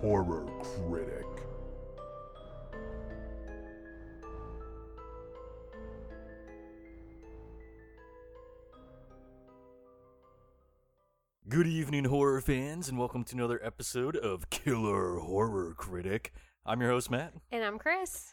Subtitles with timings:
[0.00, 1.26] Horror Critic.
[11.48, 16.32] Good evening, horror fans, and welcome to another episode of Killer Horror Critic.
[16.64, 18.32] I'm your host, Matt, And I'm Chris.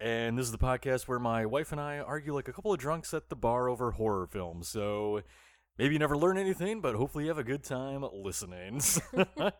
[0.00, 2.78] and this is the podcast where my wife and I argue like a couple of
[2.78, 4.68] drunks at the bar over horror films.
[4.68, 5.20] So
[5.78, 8.80] maybe you never learn anything, but hopefully you have a good time listening.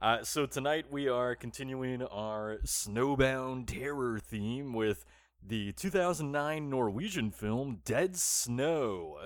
[0.00, 5.04] uh, so tonight we are continuing our snowbound terror theme with
[5.44, 9.18] the 2009 Norwegian film Dead Snow.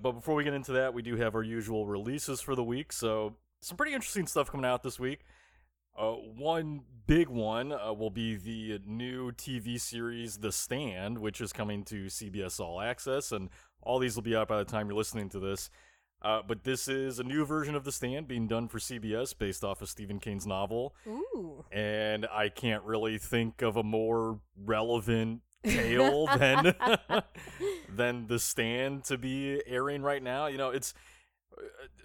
[0.00, 2.92] But before we get into that, we do have our usual releases for the week.
[2.92, 5.20] So some pretty interesting stuff coming out this week.
[5.98, 11.52] Uh, one big one uh, will be the new TV series The Stand, which is
[11.52, 13.50] coming to CBS All Access, and
[13.82, 15.70] all these will be out by the time you're listening to this.
[16.22, 19.64] Uh, but this is a new version of The Stand being done for CBS based
[19.64, 21.64] off of Stephen King's novel, Ooh.
[21.72, 26.74] and I can't really think of a more relevant tale than
[27.88, 30.46] than The Stand to be airing right now.
[30.46, 30.92] You know, it's
[31.56, 31.62] uh,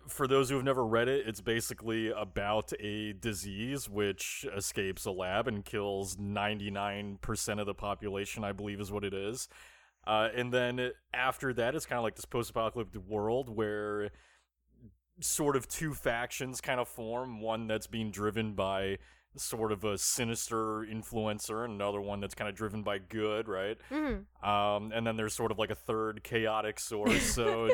[0.08, 5.12] for those who have never read it, it's basically about a disease which escapes a
[5.12, 9.50] lab and kills 99% of the population, I believe is what it is.
[10.08, 14.12] Uh, and then after that, it's kind of like this post apocalyptic world where
[15.20, 17.42] sort of two factions kind of form.
[17.42, 18.98] One that's being driven by
[19.38, 23.78] sort of a sinister influencer and another one that's kind of driven by good right?
[23.92, 24.24] Mhm.
[24.42, 27.70] um, and then there's sort of like a third chaotic source so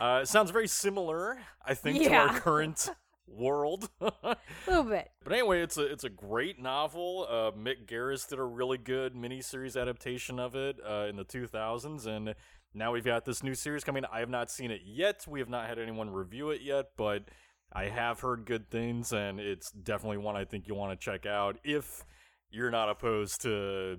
[0.00, 2.90] uh, it sounds very similar i think to our current
[3.26, 3.88] world.
[4.00, 5.10] A little bit.
[5.24, 7.26] but anyway it's a it's a great novel.
[7.28, 12.06] Uh, mick garris did a really good miniseries adaptation of it uh, in the 2000s
[12.06, 12.34] and
[12.74, 14.04] now we've got this new series coming.
[14.12, 15.24] I have not seen it yet.
[15.26, 17.24] We have not had anyone review it yet but
[17.72, 21.26] i have heard good things and it's definitely one i think you want to check
[21.26, 22.04] out if
[22.50, 23.96] you're not opposed to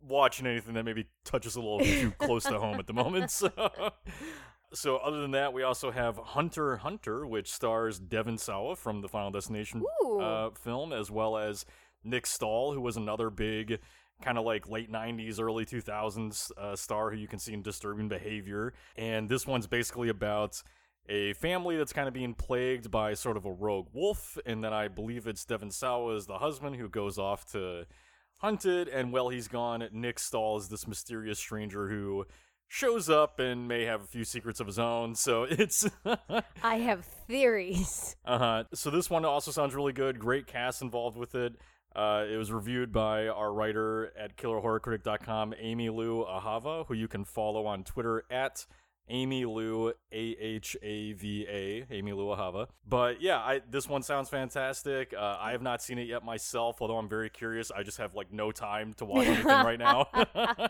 [0.00, 3.50] watching anything that maybe touches a little too close to home at the moment so
[4.74, 9.08] So other than that, we also have Hunter Hunter, which stars Devon Sawa from the
[9.08, 9.82] Final Destination
[10.20, 11.66] uh, film, as well as
[12.04, 13.78] Nick Stahl, who was another big
[14.22, 18.08] kind of like late 90s, early 2000s uh, star who you can see in Disturbing
[18.08, 18.72] Behavior.
[18.96, 20.62] And this one's basically about
[21.08, 24.38] a family that's kind of being plagued by sort of a rogue wolf.
[24.46, 27.86] And then I believe it's Devon Sawa is the husband who goes off to
[28.36, 28.88] hunt it.
[28.88, 32.24] And while he's gone, Nick Stahl is this mysterious stranger who
[32.72, 35.14] shows up and may have a few secrets of his own.
[35.14, 35.86] So it's.
[36.62, 38.16] I have theories.
[38.24, 38.64] Uh huh.
[38.72, 40.18] So this one also sounds really good.
[40.18, 41.54] Great cast involved with it.
[41.94, 47.22] Uh, it was reviewed by our writer at KillerHorrorCritic.com, Amy Lou Ahava, who you can
[47.26, 48.64] follow on Twitter at
[49.08, 52.68] Amy Lou A H A V A, Amy Lou Ahava.
[52.88, 55.12] But yeah, I, this one sounds fantastic.
[55.16, 57.70] Uh, I have not seen it yet myself, although I'm very curious.
[57.70, 60.08] I just have like no time to watch anything right now.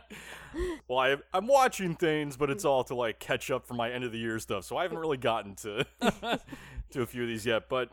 [0.88, 4.04] well, I, I'm watching things, but it's all to like catch up for my end
[4.04, 4.64] of the year stuff.
[4.64, 5.86] So I haven't really gotten to
[6.90, 7.68] to a few of these yet.
[7.68, 7.90] But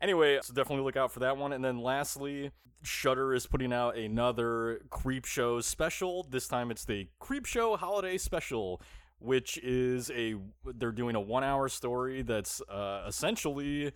[0.00, 1.52] anyway, so definitely look out for that one.
[1.52, 2.52] And then lastly,
[2.82, 6.26] Shudder is putting out another Creepshow special.
[6.28, 8.80] This time it's the Creepshow Holiday Special,
[9.20, 10.34] which is a
[10.74, 13.92] they're doing a one hour story that's uh, essentially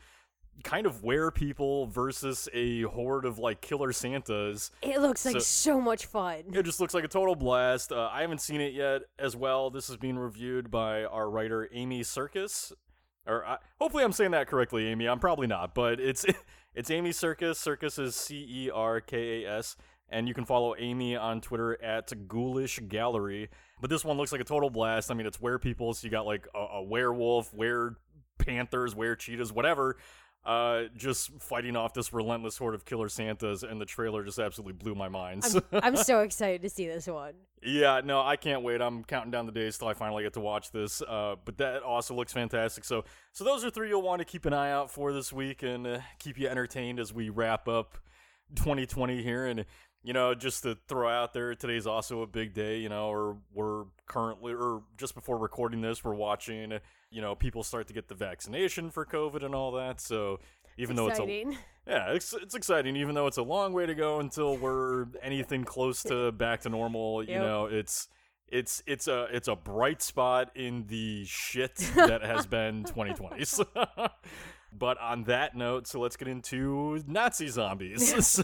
[0.62, 4.70] kind of where people versus a horde of like killer Santas.
[4.82, 6.44] It looks like So- so, much fun.
[6.52, 7.90] It just looks like a total blast.
[7.90, 9.70] Uh, I haven't seen it yet as well.
[9.70, 12.72] This is being reviewed by our writer Amy Cerkas.
[13.26, 15.08] Or uh, hopefully I'm saying that correctly, Amy.
[15.08, 16.24] I'm probably not, but it's
[16.74, 17.56] it's Amy Cerkas.
[17.56, 19.76] Cerkas is C E R K A S,
[20.08, 23.48] and you can follow Amy on Twitter at Ghoulish Gallery.
[23.80, 25.10] But this one looks like a total blast.
[25.10, 27.96] I mean, it's were people, so you got like a, a werewolf, were
[28.38, 29.96] panthers, were cheetahs, whatever
[30.44, 34.74] uh, just fighting off this relentless horde of killer Santas, and the trailer just absolutely
[34.74, 35.44] blew my mind.
[35.72, 37.34] I'm, I'm so excited to see this one.
[37.62, 38.82] yeah, no, I can't wait.
[38.82, 41.00] I'm counting down the days till I finally get to watch this.
[41.00, 42.84] Uh, but that also looks fantastic.
[42.84, 45.62] So, so those are three you'll want to keep an eye out for this week
[45.62, 47.96] and uh, keep you entertained as we wrap up
[48.56, 49.46] 2020 here.
[49.46, 49.64] And
[50.04, 52.78] you know, just to throw out there, today's also a big day.
[52.78, 56.74] You know, or we're currently, or just before recording this, we're watching.
[57.10, 60.00] You know, people start to get the vaccination for COVID and all that.
[60.00, 60.38] So
[60.76, 61.22] even though it's a
[61.86, 65.64] yeah, it's it's exciting, even though it's a long way to go until we're anything
[65.64, 67.22] close to back to normal.
[67.24, 67.42] You Yep.
[67.42, 68.08] know, it's
[68.48, 73.64] it's it's a it's a bright spot in the shit that has been 2020s.
[74.72, 78.42] but on that note, so let's get into Nazi zombies.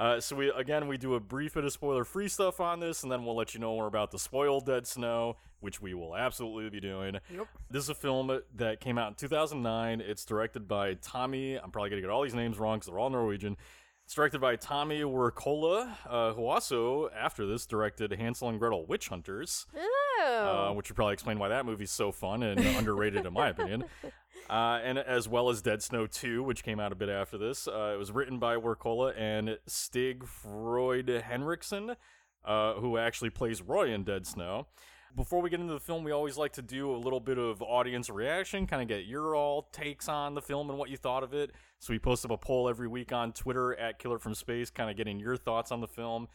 [0.00, 3.02] Uh, so we again we do a brief bit of spoiler free stuff on this,
[3.02, 6.16] and then we'll let you know more about the spoiled Dead Snow, which we will
[6.16, 7.18] absolutely be doing.
[7.30, 7.46] Yep.
[7.70, 10.00] This is a film that came out in 2009.
[10.00, 11.56] It's directed by Tommy.
[11.56, 13.58] I'm probably gonna get all these names wrong because they're all Norwegian.
[14.10, 19.06] It's directed by Tommy Wirkola, uh, who also after this directed Hansel and Gretel: Witch
[19.06, 20.72] Hunters, uh, Oh.
[20.72, 23.84] which would probably explain why that movie's so fun and underrated in my opinion.
[24.50, 27.68] Uh, and as well as Dead Snow 2, which came out a bit after this.
[27.68, 31.94] Uh, it was written by Wirkola and Stig Frode Henriksen,
[32.44, 34.66] uh, who actually plays Roy in Dead Snow.
[35.16, 37.60] Before we get into the film, we always like to do a little bit of
[37.62, 41.24] audience reaction, kind of get your all takes on the film and what you thought
[41.24, 41.50] of it.
[41.80, 44.88] So we post up a poll every week on Twitter at Killer from Space, kind
[44.88, 46.28] of getting your thoughts on the film.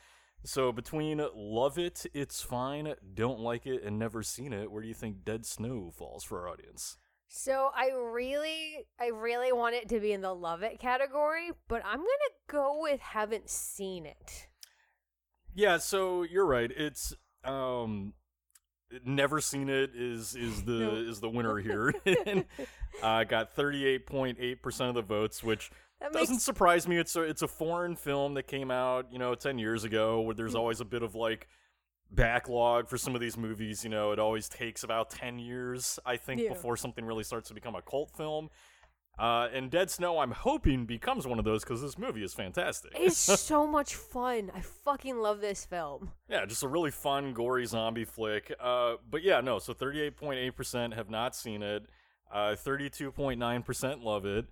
[0.43, 4.87] So between love it, it's fine, don't like it, and never seen it, where do
[4.87, 6.97] you think Dead Snow falls for our audience?
[7.27, 11.81] So I really, I really want it to be in the love it category, but
[11.85, 14.47] I'm gonna go with haven't seen it.
[15.53, 16.71] Yeah, so you're right.
[16.75, 17.13] It's
[17.43, 18.13] um
[19.05, 20.93] never seen it is is the Nope.
[21.07, 21.93] is the winner here.
[23.03, 26.97] I uh got 38.8% of the votes, which That doesn't makes surprise me.
[26.97, 30.35] It's a it's a foreign film that came out, you know, 10 years ago where
[30.35, 31.47] there's always a bit of like
[32.11, 36.17] backlog for some of these movies, you know, it always takes about 10 years I
[36.17, 36.49] think Yeah.
[36.49, 38.49] before something really starts to become a cult film.
[39.17, 42.91] Uh, and Dead Snow, I'm hoping becomes one of those because this movie is fantastic.
[42.95, 44.51] it's so much fun.
[44.53, 46.11] I fucking love this film.
[46.29, 48.53] Yeah, just a really fun, gory zombie flick.
[48.59, 49.59] Uh, but yeah, no.
[49.59, 51.85] So 38.8% have not seen it.
[52.31, 54.45] Uh, 32.9% love it.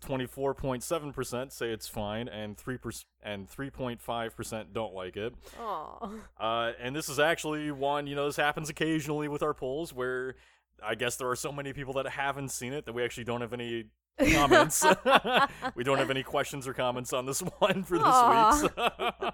[0.00, 5.34] 24.7% say it's fine, and three percent and 3.5% don't like it.
[5.60, 6.08] Aw.
[6.38, 10.36] Uh, and this is actually one, you know, this happens occasionally with our polls where
[10.82, 13.42] I guess there are so many people that haven't seen it that we actually don't
[13.42, 13.84] have any
[14.20, 14.84] comments.
[15.74, 18.76] we don't have any questions or comments on this one for this week.
[18.76, 19.02] week's.
[19.18, 19.30] uh,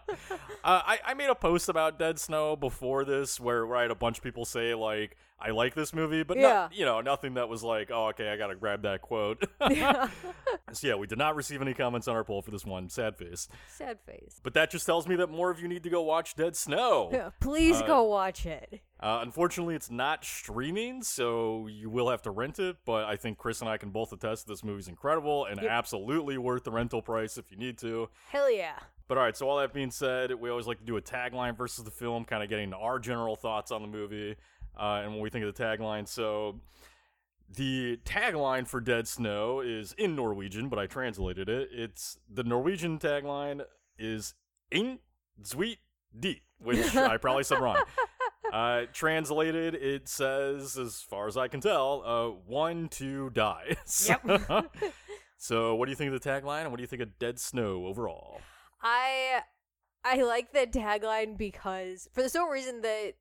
[0.65, 3.97] I, I made a post about Dead Snow before this where, where I had a
[3.97, 6.43] bunch of people say, like, I like this movie, but, Yeah.
[6.49, 9.44] not, you know, nothing that was like, oh, okay, I gotta grab that quote.
[10.73, 12.88] so, yeah, we did not receive any comments on our poll for this one.
[12.88, 13.49] Sad face.
[13.69, 14.41] Sad face.
[14.43, 17.11] But that just tells me that more of you need to go watch Dead Snow.
[17.12, 18.81] Yeah, Please Uh, go watch it.
[18.99, 22.77] Uh, unfortunately, it's not streaming, so you will have to rent it.
[22.87, 25.71] But I think Chris and I can both attest this movie's incredible and Yep.
[25.71, 28.09] absolutely worth the rental price if you need to.
[28.31, 28.79] Hell yeah.
[29.09, 31.56] But all right, so all that being said, we always like to do a tagline
[31.56, 34.35] versus the film, kind of getting our general thoughts on the movie
[34.76, 36.06] uh, and when we think of the tagline.
[36.08, 36.61] So
[37.49, 41.69] the tagline for Dead Snow is in Norwegian, but I translated it.
[41.73, 43.62] It's the Norwegian tagline
[43.99, 44.34] is
[44.70, 44.99] "In
[45.43, 45.78] Zweet
[46.19, 47.82] Di," which I probably said wrong.
[48.52, 53.76] Uh, translated, it says, as far as I can tell, uh, one to die.
[54.06, 54.70] Yep.
[55.37, 57.40] so, what do you think of the tagline, and what do you think of Dead
[57.40, 58.40] Snow overall?
[58.81, 59.40] I
[60.05, 63.14] I like the tagline because for the sole reason that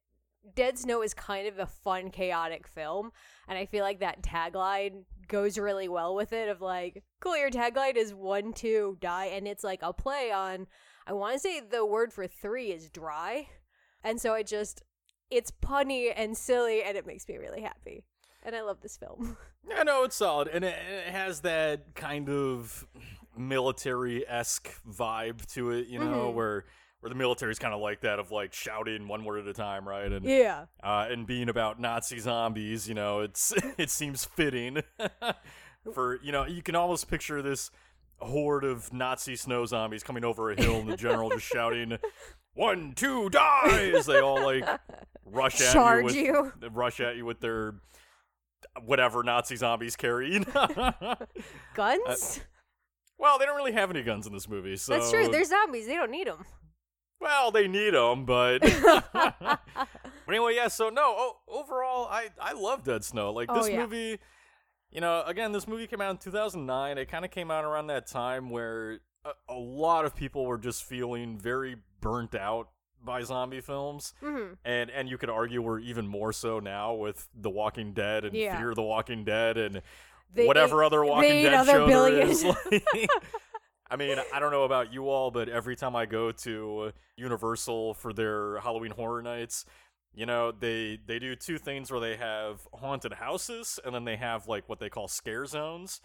[0.53, 3.11] Dead Snow is kind of a fun, chaotic film,
[3.47, 6.49] and I feel like that tagline goes really well with it.
[6.49, 10.67] Of like, cool, your tagline is one, two, die, and it's like a play on.
[11.07, 13.47] I want to say the word for three is dry,
[14.03, 14.81] and so it just
[15.31, 18.03] it's punny and silly, and it makes me really happy,
[18.43, 19.37] and I love this film.
[19.75, 20.75] I know it's solid, and it,
[21.07, 22.85] it has that kind of
[23.37, 26.33] military esque vibe to it, you know, Mhm.
[26.35, 26.65] where
[27.05, 29.87] where the military's kind of like that of like shouting one word at a time,
[29.87, 30.11] right?
[30.11, 34.81] And yeah, uh, and being about Nazi zombies, you know, it's it seems fitting
[35.93, 37.69] for you know you can almost picture this
[38.17, 41.99] horde of Nazi snow zombies coming over a hill and the general just shouting.
[42.55, 43.91] One, two, die!
[43.95, 44.67] As they all like
[45.25, 46.69] rush at Charge you, with, you.
[46.69, 47.75] rush at you with their
[48.83, 50.39] whatever Nazi zombies carry.
[51.75, 52.39] guns.
[53.19, 55.27] well, they don't really have any guns in this movie, so That's true.
[55.27, 55.85] They're zombies.
[55.85, 56.45] They don't need them.
[57.25, 59.59] Well, they need them, but but
[60.27, 60.67] anyway, yeah.
[60.69, 63.31] So no, o- overall, I I love Dead Snow.
[63.33, 63.81] Like Oh, this yeah.
[63.81, 64.19] movie,
[64.91, 66.97] you know, again, this movie came out in 2009.
[66.97, 70.57] It kind of came out around that time where a, a lot of people were
[70.57, 72.69] just feeling very burnt out
[73.03, 74.13] by zombie films.
[74.21, 78.25] hmm And and you could argue we're even more so now with The Walking Dead
[78.25, 78.57] and Yeah.
[78.59, 79.81] Fear the Walking Dead and
[80.33, 82.43] They whatever ate- other Walking Dead show there is.
[82.43, 82.85] Like,
[83.89, 87.93] I mean, I don't know about you all, but every time I go to Universal
[87.95, 89.65] for their Halloween Horror Nights,
[90.13, 94.15] you know, they they do two things where they have haunted houses and then they
[94.15, 96.01] have like what they call scare zones.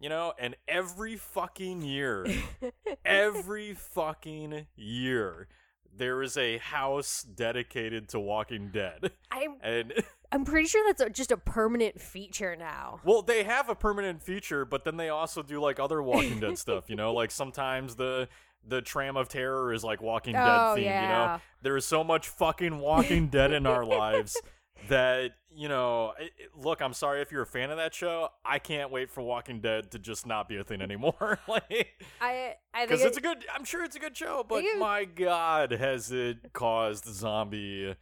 [0.00, 2.26] you know, and every fucking year,
[3.04, 5.48] every fucking year,
[5.96, 9.12] there is a house dedicated to Walking Dead.
[9.30, 9.92] I'm And
[10.30, 13.00] I'm pretty sure that's just a permanent feature now.
[13.04, 16.56] well, they have a permanent feature, but then they also do like other Walking Dead
[16.66, 18.28] stuff, you know, like sometimes the
[18.66, 21.40] the tram of terror is like Walking Dead Oh, themed, you know.
[21.62, 24.40] There is so much fucking Walking Dead in our lives
[24.88, 28.28] that, you know, it, it- look, I'm sorry if you're a fan of that show.
[28.44, 31.38] I can't wait for Walking Dead to just not be a thing anymore.
[31.48, 31.88] like
[32.20, 34.62] I I think because it- it's a good i'm sure it's a good show but
[34.78, 37.94] my god has it caused zombie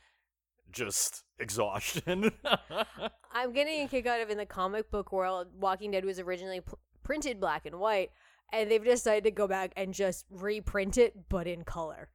[0.73, 2.31] just exhaustion
[3.33, 5.49] I'm getting a kick out of in the comic book world.
[5.59, 6.73] Walking Dead was originally p-
[7.05, 8.11] printed black and white,
[8.53, 12.11] and they've decided to go back and just reprint it, but in color.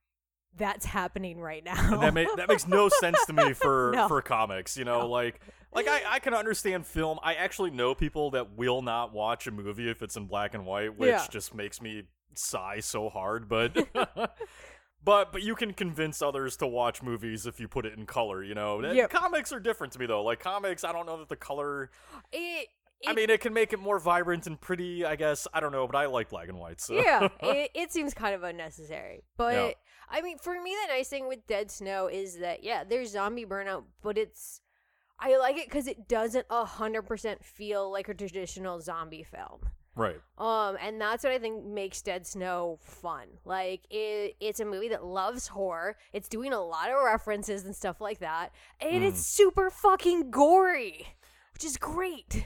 [0.57, 1.93] That's happening right now.
[1.93, 4.07] and that, ma- that makes no sense to me for No.
[4.07, 5.07] for comics you know No.
[5.09, 5.39] like
[5.73, 9.51] like I, I can understand film i actually know people that will not watch a
[9.51, 11.25] movie if it's in black and white which Yeah.
[11.29, 12.03] just makes me
[12.35, 13.75] sigh so hard but
[15.03, 18.43] But but you can convince others to watch movies if you put it in color,
[18.43, 18.81] you know.
[18.81, 19.11] Yep.
[19.11, 20.23] Comics are different to me though.
[20.23, 21.91] Like comics, I don't know that the color
[22.31, 22.69] It-
[23.05, 25.47] I mean, it can make it more vibrant and pretty, I guess.
[25.53, 26.81] I don't know, but I like black and white.
[26.81, 29.21] So yeah, it, it seems kind of unnecessary.
[29.37, 29.71] But Yeah.
[30.09, 33.45] I mean, for me, the nice thing with Dead Snow is that yeah, there's zombie
[33.45, 34.61] burnout, but it's
[35.19, 39.61] I like it because it doesn't hundred percent feel like a traditional zombie film.
[39.95, 40.19] right.
[40.37, 43.27] Um, and that's what I think makes Dead Snow fun.
[43.45, 45.95] Like it, it's a movie that loves horror.
[46.13, 49.07] It's doing a lot of references and stuff like that, and Mm.
[49.07, 51.07] it's super fucking gory,
[51.53, 52.45] which is great.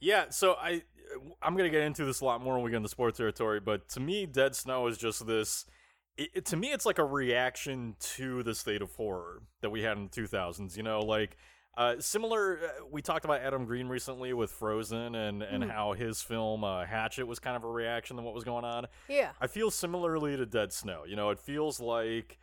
[0.00, 0.30] Yeah.
[0.30, 0.82] So I
[1.42, 3.60] I'm gonna get into this a lot more when we get into sports territory.
[3.60, 5.66] But to me, Dead Snow is just this.
[6.16, 9.82] It, it- to me, it's like a reaction to the state of horror that we
[9.82, 10.76] had in the 2000s.
[10.76, 11.36] You know, like.
[11.78, 15.70] Uh, similar, uh, we talked about Adam Green recently with Frozen and, and Mhm.
[15.70, 18.86] how his film uh, Hatchet was kind of a reaction to what was going on.
[19.10, 21.04] Yeah, I feel similarly to Dead Snow.
[21.06, 22.38] You know, it feels like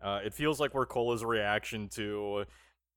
[0.00, 2.44] uh, it feels like Wirkola's reaction to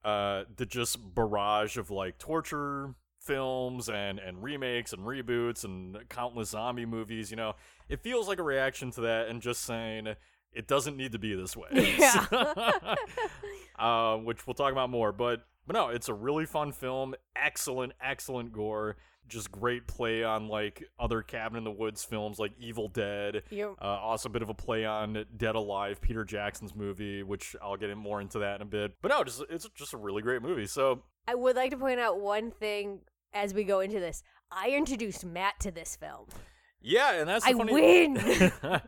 [0.06, 6.50] uh, the just barrage of like torture films and and remakes and reboots and countless
[6.50, 7.30] zombie movies.
[7.32, 7.56] You know,
[7.88, 10.08] it feels like a reaction to that and just saying
[10.54, 11.68] it doesn't need to be this way.
[12.00, 12.26] Yeah.
[13.80, 15.12] uh, which we'll talk about more.
[15.12, 17.14] But but no, it's a really fun film.
[17.36, 18.98] Excellent, excellent gore.
[19.30, 23.44] Just great play on like other Cabin in the Woods films like Evil Dead.
[23.50, 23.78] you.
[23.82, 27.78] Uh, also, a bit of a play on Dead Alive, Peter Jackson's movie, which I'll
[27.78, 28.94] get in more into that in a bit.
[29.02, 30.66] But no, just it's just a really great movie.
[30.66, 33.00] So I would like to point out one thing
[33.34, 34.24] as we go into this.
[34.52, 36.26] I introduced Matt to this film.
[36.82, 37.72] yeah, and that's the I funny.
[37.74, 38.16] win.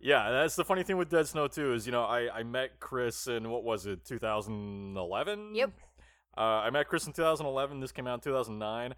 [0.00, 2.80] yeah, that's the funny thing with Dead Snow too is you know I I met
[2.80, 5.54] Chris in what was it 2011?
[5.54, 5.70] Yep.
[6.36, 7.80] Uh, I met Chris in 2011.
[7.80, 8.94] This came out in 2009.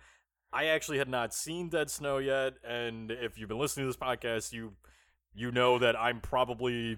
[0.52, 3.97] I actually had not seen Dead Snow yet, and if you've been listening to this
[3.97, 4.73] podcast, you
[5.35, 6.95] you know that I'm probably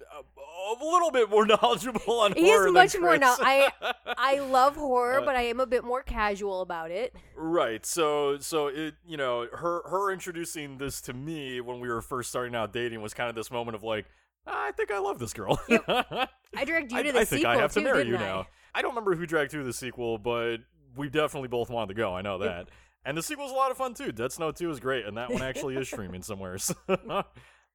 [0.00, 3.70] a, a little bit more knowledgeable on He is horror than much more now- I-
[4.18, 7.14] I love horror, Uh, but I am a bit more casual about it.
[7.36, 7.86] Right.
[7.86, 12.28] So so it you know her her introducing this to me when we were first
[12.30, 14.06] starting out dating was kind of this moment of like
[14.48, 15.60] "Ah, I think I love this girl.
[15.68, 17.24] I dragged you I, to the sequel.
[17.24, 18.20] I think I have too, to marry you I?
[18.20, 18.46] now.
[18.74, 20.58] I don't remember who dragged you through the sequel, but
[20.96, 22.14] we definitely both wanted to go.
[22.14, 22.48] I know Yep.
[22.50, 22.68] that.
[23.06, 24.10] And the sequel's a lot of fun too.
[24.10, 26.58] Dead Snow 2 is great, and that one actually is streaming somewhere.
[26.66, 26.74] So,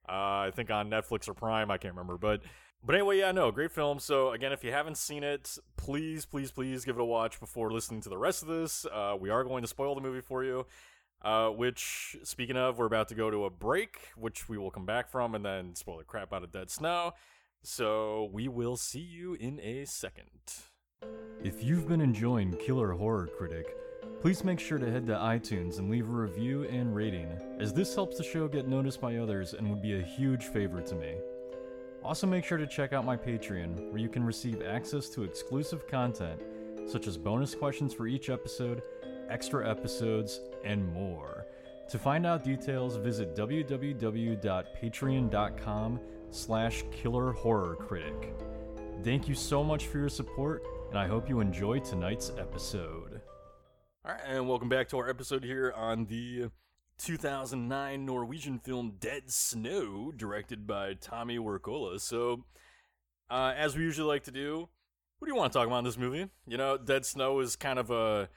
[0.09, 2.17] uh, I think on Netflix or Prime, I can't remember.
[2.17, 2.41] But
[2.83, 4.00] but anyway, yeah, no, great film.
[4.00, 7.71] So again, if you haven't seen it, please, please, please give it a watch before
[7.71, 8.85] listening to the rest of this.
[8.85, 10.65] Uh, we are going to spoil the movie for you.
[11.23, 14.88] Uh, which, speaking of, we're about to go to a break, which we will come
[14.88, 17.13] back from, and then spoil the crap out of Dead Snow.
[17.63, 20.31] So we will see you in a second.
[21.43, 23.67] If you've been enjoying Killer Horror Critic,
[24.22, 27.27] please make sure to head to iTunes and leave a review and rating,
[27.60, 30.81] as this helps the show get noticed by others and would be a huge favor
[30.81, 31.15] to me.
[32.03, 35.88] Also, make sure to check out my Patreon, where you can receive access to exclusive
[35.88, 36.39] content,
[36.88, 38.81] such as bonus questions for each episode,
[39.29, 41.46] extra episodes, and more.
[41.89, 48.34] To find out details, visit www.patreon.com slash killer horror critic.
[49.03, 53.11] Thank you so much for your support, and I hope you enjoy tonight's episode.
[54.03, 56.50] All right, and welcome back to our episode here on the
[56.98, 62.01] 2009 Norwegian film Dead Snow, directed by Tommy Wirkola.
[62.01, 62.46] So,
[63.29, 64.70] uh, as we usually like to do,
[65.20, 66.25] what do you want to talk about in this movie?
[66.48, 68.27] You know, Dead Snow is kind of a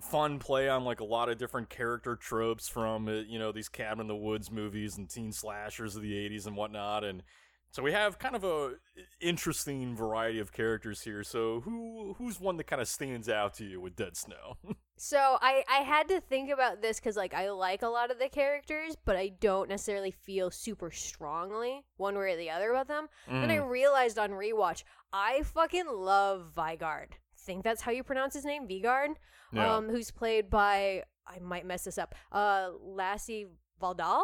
[0.00, 3.68] fun play on like a lot of different character tropes from uh, you know these
[3.68, 7.22] cabin in the woods movies and teen slashers of the 80s and whatnot and
[7.70, 8.72] so we have kind of a
[9.20, 13.64] interesting variety of characters here so who who's one that kind of stands out to
[13.64, 14.56] you with dead snow
[15.04, 18.20] So I I had to think about this because like I like a lot of
[18.20, 22.86] the characters, but I don't necessarily feel super strongly one way or the other about
[22.86, 23.08] them.
[23.26, 23.68] Then I Mm.
[23.68, 27.16] realized on rewatch, I fucking love Vigard.
[27.36, 29.16] Think that's how you pronounce his name, Vigard.
[29.52, 29.74] Yeah.
[29.74, 32.14] Um, who's played by I might mess this up.
[32.30, 33.46] Uh, Lasse
[33.80, 34.22] Valdal.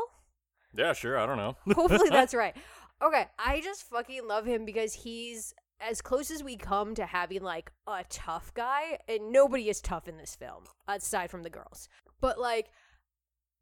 [0.75, 1.19] yeah, sure.
[1.19, 1.57] I don't know.
[1.75, 2.57] Hopefully that's right.
[3.03, 7.43] Okay, I just fucking love him because he's as close as we come to having
[7.43, 11.89] like a tough guy, and nobody is tough in this film aside from the girls.
[12.21, 12.67] But like,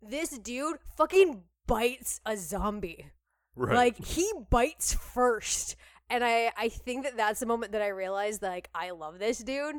[0.03, 3.07] this dude fucking bites a zombie.
[3.55, 3.75] right.
[3.75, 5.77] Like he bites first,
[6.11, 9.39] and I I think that that's the moment that I realized like I love this
[9.39, 9.77] dude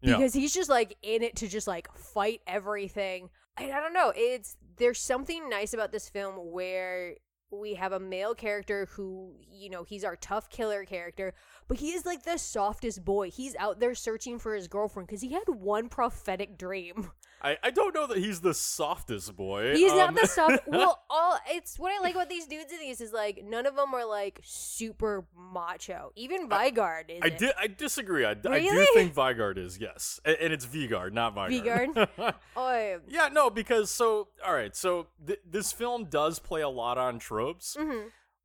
[0.00, 0.16] Yeah.
[0.16, 3.30] because he's just like in it to just like fight everything.
[3.58, 7.14] And I don't know, it's there's something nice about this film where
[7.52, 11.34] we have a male character who, you know, he's our tough killer character,
[11.68, 13.30] but he is like the softest boy.
[13.30, 17.10] He's out there searching for his girlfriend because he had one prophetic dream.
[17.44, 19.74] I, I don't know that he's the softest boy.
[19.74, 20.62] He's not Um, the soft.
[20.68, 23.74] well, all it's what I like about these dudes in these is like none of
[23.74, 26.12] them are like super macho.
[26.14, 27.20] Even Vigard is.
[27.22, 27.52] I did.
[27.58, 28.24] I disagree.
[28.24, 31.94] I, I do think Vigard is yes, and, and it's Vigard, not Vigard.
[31.94, 32.34] Vigard?
[32.56, 34.76] Oh, yeah, no, because so all right.
[34.76, 38.02] So th- this film does play a lot on tropes, hmm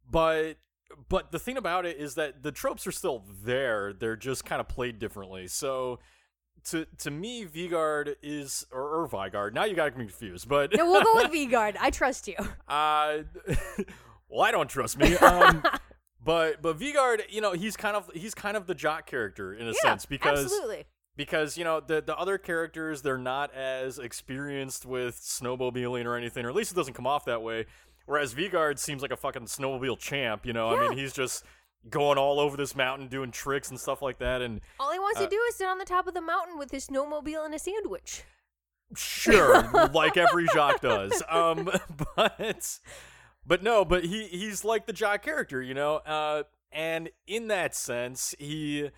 [0.10, 0.54] but
[1.10, 3.94] but the thing about it is that the tropes are still there.
[3.94, 5.48] They're just kind of played differently.
[5.48, 6.00] So.
[6.66, 9.54] To, to me, Vigard is or, or Vigard.
[9.54, 11.78] Now you got me confused, but No, we'll go with Vigard.
[11.80, 12.36] I trust you.
[12.68, 13.20] Uh,
[14.30, 15.16] well, I don't trust me.
[15.18, 15.64] Um,
[16.24, 19.68] but but Vigard, you know, he's kind of he's kind of the jock character in
[19.68, 20.86] a yeah, sense because absolutely.
[21.16, 26.46] because you know the the other characters they're not as experienced with snowmobiling or anything,
[26.46, 27.66] or at least it doesn't come off that way.
[28.06, 30.46] Whereas Vigard seems like a fucking snowmobile champ.
[30.46, 31.46] You know, I mean, he's just
[31.90, 35.20] going all over this mountain doing tricks and stuff like that, and All he wants
[35.20, 37.54] uh, to do is sit on the top of the mountain with his snowmobile and
[37.54, 38.24] a sandwich.
[38.96, 41.22] Sure, like every jock does.
[41.30, 41.70] Um,
[42.16, 42.80] but
[43.46, 45.98] but no, but he he's like the jock character, you know.
[45.98, 48.90] Uh, and in that sense, he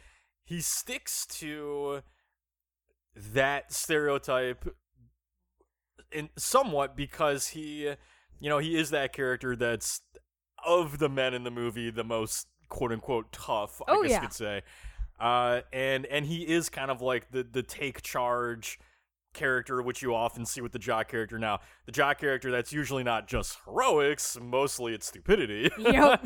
[0.46, 2.02] he sticks to
[3.16, 4.68] that stereotype
[6.12, 7.94] in somewhat because he
[8.40, 10.02] you know he is that character that's
[10.66, 14.16] of the men in the movie the most quote unquote tough i Oh, guess yeah.
[14.18, 14.62] you could say
[15.20, 18.80] uh and and he is kind of like the the take charge
[19.34, 23.04] character which you often see with the jock character now the jock character that's usually
[23.04, 26.26] not just heroics mostly it's stupidity Yep.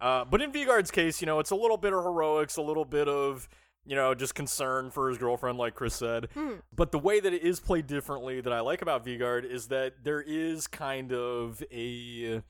[0.00, 2.84] uh, but in Vigard's case, you know, it's a little bit of heroics, a little
[2.84, 3.48] bit of,
[3.86, 6.26] you know, just concern for his girlfriend, like Chris said.
[6.34, 6.54] Hmm.
[6.74, 10.02] But the way that it is played differently that I like about Vigard is that
[10.02, 12.42] there is kind of a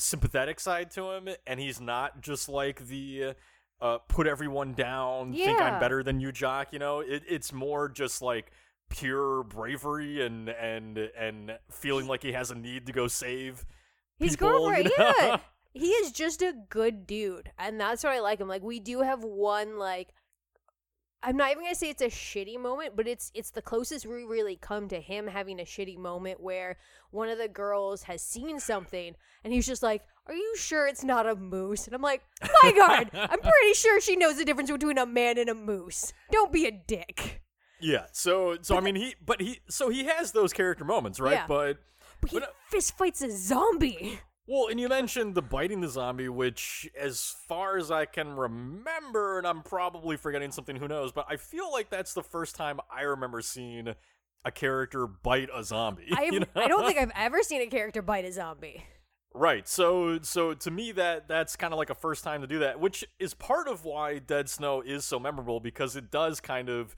[0.00, 3.34] sympathetic side to him, and he's not just like the
[3.80, 6.72] uh, put everyone down, think I'm better than you, jock.
[6.72, 8.52] You know, it, it's more just like
[8.90, 13.64] pure bravery and and and feeling like he has a need to go save
[14.18, 15.14] He's people, you girlfriend, know?
[15.18, 15.36] yeah.
[15.72, 17.52] He is just a good dude.
[17.56, 18.48] And that's what I like him.
[18.48, 20.08] Like we do have one like
[21.22, 24.24] I'm not even gonna say it's a shitty moment, but it's it's the closest we
[24.24, 26.78] really come to him having a shitty moment where
[27.10, 31.04] one of the girls has seen something and he's just like, Are you sure it's
[31.04, 31.86] not a moose?
[31.86, 32.22] And I'm like,
[32.62, 36.12] My God, I'm pretty sure she knows the difference between a man and a moose.
[36.30, 37.42] Don't be a dick.
[37.80, 38.06] Yeah.
[38.12, 41.32] So so I mean he but he so he has those character moments, right?
[41.32, 41.46] Yeah.
[41.46, 41.78] But
[42.22, 44.20] But he But, fist fights a zombie.
[44.50, 49.38] Well, and you mentioned the biting the zombie, which as far as I can remember,
[49.38, 52.80] and I'm probably forgetting something, who knows, but I feel like that's the first time
[52.90, 53.94] I remember seeing
[54.44, 56.08] a character bite a zombie.
[56.16, 56.46] I you know?
[56.56, 58.82] I don't think I've ever seen a character bite a zombie.
[59.32, 59.68] Right.
[59.68, 62.80] So so to me that that's kind of like a first time to do that,
[62.80, 66.96] which is part of why Dead Snow is so memorable because it does kind of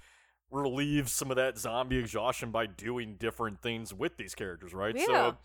[0.51, 4.97] relieve some of that zombie exhaustion by doing different things with these characters, right?
[4.97, 5.05] Yeah.
[5.05, 5.37] So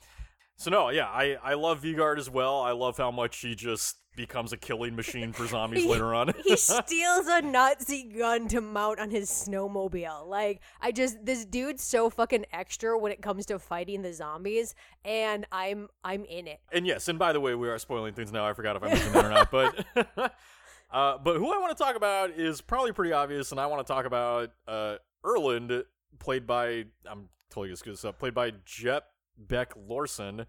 [0.58, 2.62] so no, yeah, I I love Vigard as well.
[2.62, 6.34] I love how much he just becomes a killing machine for zombies He- later on.
[6.44, 10.28] he steals a Nazi gun to mount on his snowmobile.
[10.28, 14.74] Like, I just this dude's so fucking extra when it comes to fighting the zombies,
[15.06, 16.60] and I'm I'm in it.
[16.72, 18.46] And yes, and by the way, we are spoiling things now.
[18.48, 19.86] I forgot if I mentioned that or not, but
[20.92, 23.86] uh, but who I want to talk about is probably pretty obvious, and I want
[23.86, 25.84] to talk about uh, Erland,
[26.20, 29.04] played by I'm totally gonna screw this up, played by Jet
[29.38, 30.46] Beck Larson,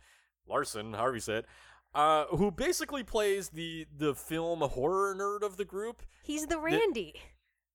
[0.48, 1.46] Larson, however you say it,
[1.94, 6.02] uh, who basically plays the the film horror nerd of the group.
[6.22, 7.14] He's the Randy.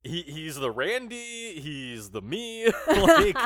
[0.03, 3.37] He he's the Randy, he's the me, like.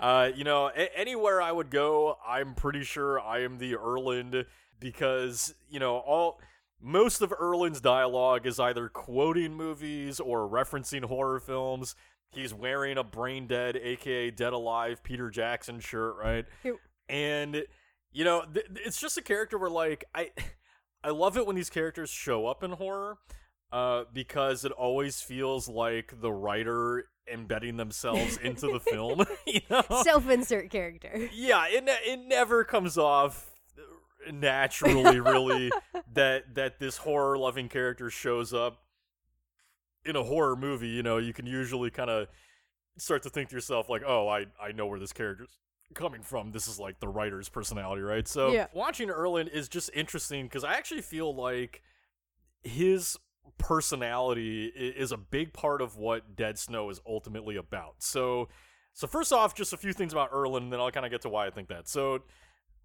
[0.00, 4.46] Uh, you know, a- anywhere I would go, I'm pretty sure I am the Erland
[4.78, 6.40] because you know all
[6.80, 11.94] most of Erland's dialogue is either quoting movies or referencing horror films.
[12.30, 16.46] he's wearing a brain dead, aka dead alive Peter Jackson shirt, right?
[17.10, 17.64] And
[18.12, 20.30] you know, th- it's just a character where like I
[21.04, 23.18] I love it when these characters show up in horror
[23.72, 29.24] uh, because it always feels like the writer embedding themselves into the film.
[29.46, 29.82] you know?
[30.02, 31.28] Self-insert character.
[31.32, 33.50] yeah, it ne- it never comes off
[34.30, 35.70] naturally, really
[36.12, 38.82] that that this horror loving character shows up
[40.04, 40.88] in a horror movie.
[40.88, 42.28] You know, you can usually kind of
[42.98, 45.58] start to think to yourself like, oh, I I know where this character's
[45.94, 46.52] coming from.
[46.52, 48.26] This is like the writer's personality, right?
[48.26, 48.66] So Yeah.
[48.72, 51.82] watching Erlin is just interesting because I actually feel like
[52.62, 53.16] his
[53.58, 57.94] personality is a big part of what Dead Snow is ultimately about.
[57.98, 58.48] So,
[58.92, 61.22] so first off, just a few things about Erlin, and then I'll kind of get
[61.22, 61.88] to why I think that.
[61.88, 62.20] So,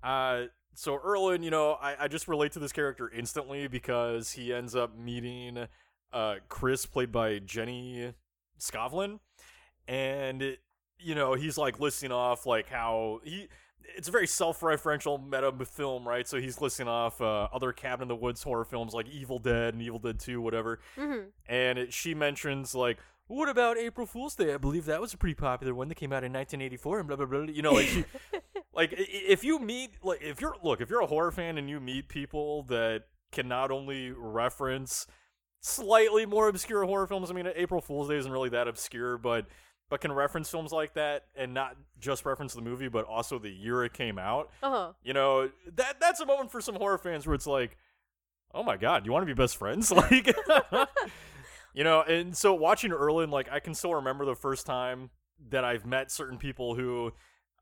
[0.03, 4.53] uh, so Erlin, you know, I, I just relate to this character instantly because he
[4.53, 5.67] ends up meeting
[6.11, 8.13] uh, Chris, played by Jenny
[8.59, 9.19] Skavlan,
[9.87, 10.57] and
[10.99, 13.47] you know he's like listing off like how he
[13.95, 16.27] it's a very self-referential meta film right?
[16.27, 19.73] So he's listing off uh, other cabin in the woods horror films like evil dead
[19.73, 20.79] and evil dead 2 whatever.
[20.97, 24.53] Hmm and it, she mentions like what about april fool's day?
[24.53, 27.17] I believe that was a pretty popular one that came out in 1984 and blah
[27.17, 28.05] blah blah you know like she,
[28.73, 31.79] like if you meet like if you're look if you're a horror fan and you
[31.79, 35.07] meet people that can not only reference
[35.61, 39.47] slightly more obscure horror films i mean april fool's day isn't really that obscure but
[39.89, 43.49] but can reference films like that and not just reference the movie but also the
[43.49, 44.93] year it came out Uh-huh.
[45.03, 47.77] you know that that's a moment for some horror fans where it's like
[48.53, 50.35] oh my god you want to be best friends like
[51.73, 55.09] you know and so watching erlin like i can still remember the first time
[55.49, 57.11] that i've met certain people who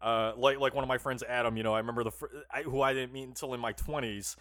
[0.02, 2.62] uh like like one of my friends adam you know i remember the fir- I,
[2.64, 4.36] who i didn't meet until in my 20s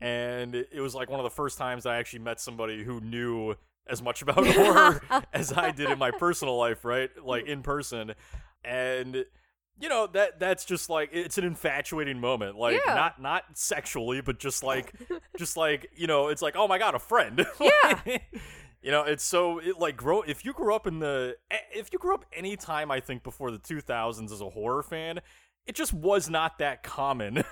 [0.00, 3.00] and it it was like one of the first times i actually met somebody who
[3.00, 3.54] knew
[3.88, 5.00] as much about horror
[5.32, 7.10] as i did in my personal life right?
[7.22, 8.12] Like in person.
[8.64, 9.24] And
[9.78, 12.56] you know that that's just like it's an infatuating moment.
[12.56, 12.94] Like Yeah.
[12.94, 14.92] not not sexually but just like
[15.38, 17.46] just like you know it's like oh my god a friend.
[17.60, 18.18] Yeah.
[18.82, 21.36] you know it's so it like grow if you grew up in the
[21.72, 25.20] if you grew up any time i think before the 2000s as a horror fan
[25.66, 27.42] it just was not that common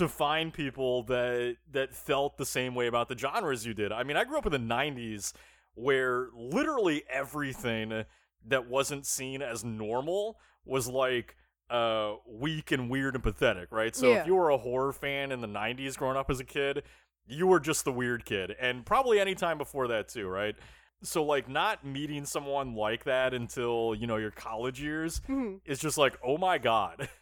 [0.00, 4.02] to find people that that felt the same way about the genres you did i
[4.02, 5.32] mean i grew up in the 90s
[5.74, 8.04] where literally everything
[8.46, 11.36] that wasn't seen as normal was like
[11.70, 14.20] uh weak and weird and pathetic right so Yeah.
[14.22, 16.82] if you were a horror fan in the 90s growing up as a kid
[17.26, 20.56] you were just the weird kid and probably any time before that too right
[21.02, 25.60] so like not meeting someone like that until you know your college years Mhm.
[25.64, 27.08] is just like oh my god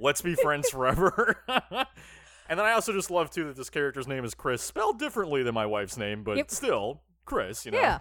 [0.00, 4.24] let's be friends forever and then i also just love too that this character's name
[4.24, 6.50] is chris spelled differently than my wife's name but Yep.
[6.50, 7.98] still chris you know Yeah.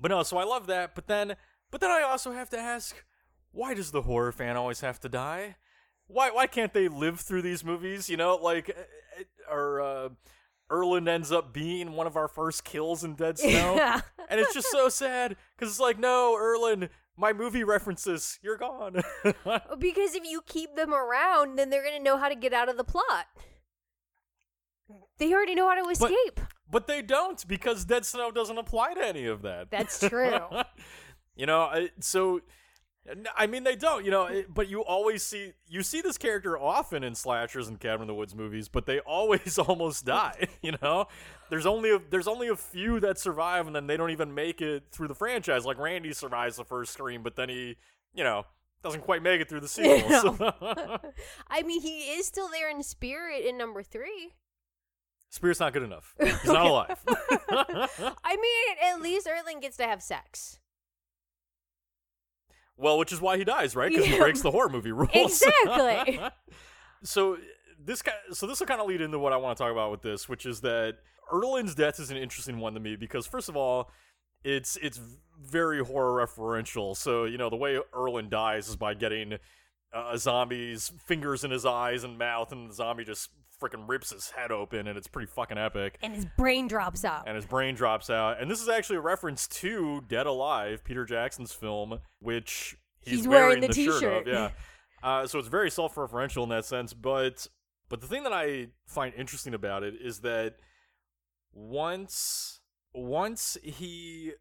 [0.00, 1.36] but no so i love that but then
[1.70, 3.02] but then i also have to ask
[3.52, 5.56] why does the horror fan always have to die
[6.06, 10.08] why why can't they live through these movies you know like uh, uh, or uh
[10.70, 13.74] Erland ends up being one of our first kills in Dead Snow.
[13.76, 14.00] Yeah.
[14.30, 19.02] and it's just so sad because it's like, no, Erland, my movie references, you're gone.
[19.78, 22.76] Because if you keep them around, then they're gonna know how to get out of
[22.76, 23.26] the plot.
[25.18, 26.40] They already know how to escape.
[26.70, 29.70] but they don't because Dead Snow doesn't apply to any of that.
[29.70, 30.38] That's true.
[31.36, 32.40] you know, I- so
[33.36, 37.02] I mean they don't, you know, but you always see you see this character often
[37.02, 41.06] in slashers and Cabin in the Woods movies, but they always almost die, you know?
[41.50, 44.62] There's only a, there's only a few that survive and then they don't even make
[44.62, 45.64] it through the franchise.
[45.64, 47.76] Like Randy survives the first Scream, but then he,
[48.14, 48.46] you know,
[48.84, 50.40] doesn't quite make it through the sequels.
[51.48, 54.34] I mean, he is still there in spirit in number three.
[55.28, 56.14] Spirit's not good enough.
[56.22, 57.02] He's not alive.
[57.08, 60.60] I mean, at least Erling gets to have sex.
[62.76, 63.90] Well, which is why he dies, right?
[63.90, 65.42] Because he breaks the horror movie rules.
[65.42, 66.20] Exactly.
[67.04, 67.36] so
[67.84, 69.90] this kind, so this will kind of lead into what I want to talk about
[69.90, 70.96] with this, which is that
[71.32, 73.90] Erlin's death is an interesting one to me because first of all,
[74.44, 75.00] it's it's
[75.40, 76.96] very horror referential.
[76.96, 79.38] So you know the way Erlin dies is by getting
[79.92, 84.30] a zombie's fingers in his eyes and mouth, and the zombie just freaking rips his
[84.30, 87.24] head open, and it's pretty fucking epic And his brain drops out.
[87.28, 88.40] and his brain drops out.
[88.40, 93.28] And this is actually a reference to Dead Alive, Peter Jackson's film, which he's, He's
[93.28, 94.26] wearing the shirt t-shirt.
[94.28, 94.32] of.
[94.32, 94.50] Yeah.
[95.04, 96.94] Uh, so it's very self-referential in that sense.
[96.94, 97.48] But
[97.88, 100.54] but the thing that I find interesting about it is that
[101.52, 102.60] once
[102.94, 104.32] once he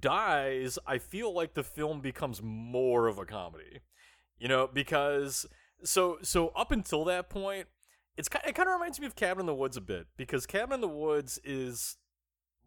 [0.00, 3.80] dies, I feel like the film becomes more of a comedy.
[4.38, 5.46] You know, because
[5.84, 7.66] so so up until that point,
[8.16, 10.46] it's kind it kind of reminds me of Cabin in the Woods a bit because
[10.46, 11.96] Cabin in the Woods is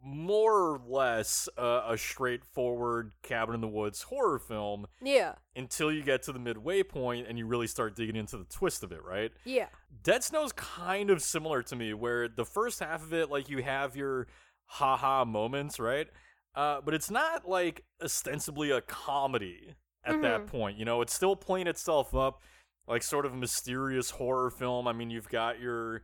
[0.04, 5.36] more or less uh, a straightforward cabin in the woods horror film Yeah.
[5.56, 8.82] until you get to the midway point and you really start digging into the twist
[8.84, 9.32] of it, right?
[9.46, 9.68] Yeah.
[10.02, 13.62] Dead Snow's kind of similar to me, where the first half of it, like you
[13.62, 14.28] have your
[14.66, 16.08] haha moments, right?
[16.56, 20.78] Uh, but it's not like ostensibly a comedy at that point.
[20.78, 22.42] You know, it's still playing itself up
[22.88, 24.88] like sort of a mysterious horror film.
[24.88, 26.02] I mean, you've got your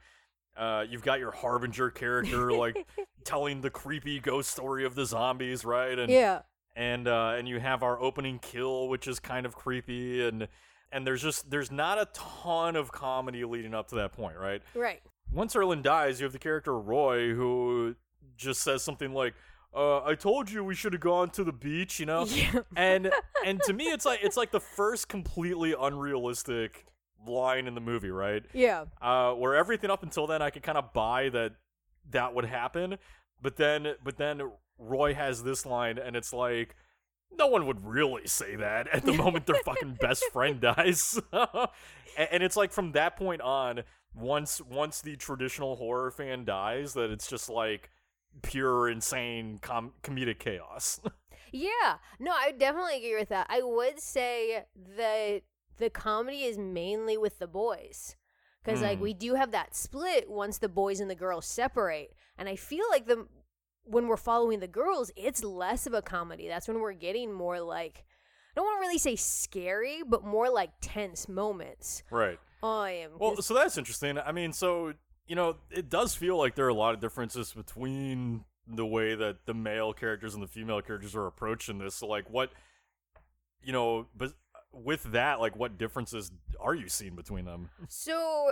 [0.56, 2.86] uh, you've got your harbinger character like
[3.24, 5.98] telling the creepy ghost story of the zombies, right?
[5.98, 6.42] And Yeah.
[6.76, 10.48] and uh, and you have our opening kill, which is kind of creepy, and
[10.92, 14.62] and there's just there's not a ton of comedy leading up to that point, right?
[14.74, 15.02] Right.
[15.32, 17.96] Once Erlin dies, you have the character Roy who
[18.38, 19.34] just says something like,
[19.78, 22.62] uh, "I told you we should have gone to the beach," you know, Yeah.
[22.76, 23.12] and
[23.46, 26.86] and to me, it's like it's like the first completely unrealistic
[27.26, 28.44] line in the movie, right?
[28.54, 28.86] Yeah.
[29.02, 31.54] uh, where everything up until then I could kind of buy that
[32.12, 32.98] that would happen,
[33.42, 34.42] but then but then
[34.80, 36.76] Roy has this line, and it's like
[37.38, 41.68] no one would really say that at the moment their fucking best friend dies, and,
[42.32, 43.84] and it's like from that point on,
[44.16, 47.90] once once the traditional horror fan dies, that it's just like
[48.42, 51.00] pure insane com- comedic chaos.
[51.54, 51.96] Yeah.
[52.20, 53.48] No, I definitely agree with that.
[53.50, 54.66] I would say
[54.98, 55.44] that
[55.78, 58.18] the comedy is mainly with the boys.
[58.62, 59.04] Because, like, Mm.
[59.04, 62.14] we do have that split once the boys and the girls separate.
[62.38, 63.28] And I feel like the
[63.86, 66.50] when we're following the girls, it's less of a comedy.
[66.50, 68.04] That's when we're getting more like,
[68.52, 72.04] I don't want to really say scary, but more like tense moments.
[72.12, 72.40] right.
[72.62, 73.12] I am.
[73.20, 74.18] Well, so that's interesting.
[74.20, 74.94] I mean, so
[75.28, 79.16] you know, it does feel like there are a lot of differences between the way
[79.16, 81.96] that the male characters and the female characters are approaching this.
[81.96, 82.52] So, like, what
[83.62, 84.34] you know, but
[84.72, 87.70] with that, like, what differences are you seeing between them?
[87.90, 88.52] So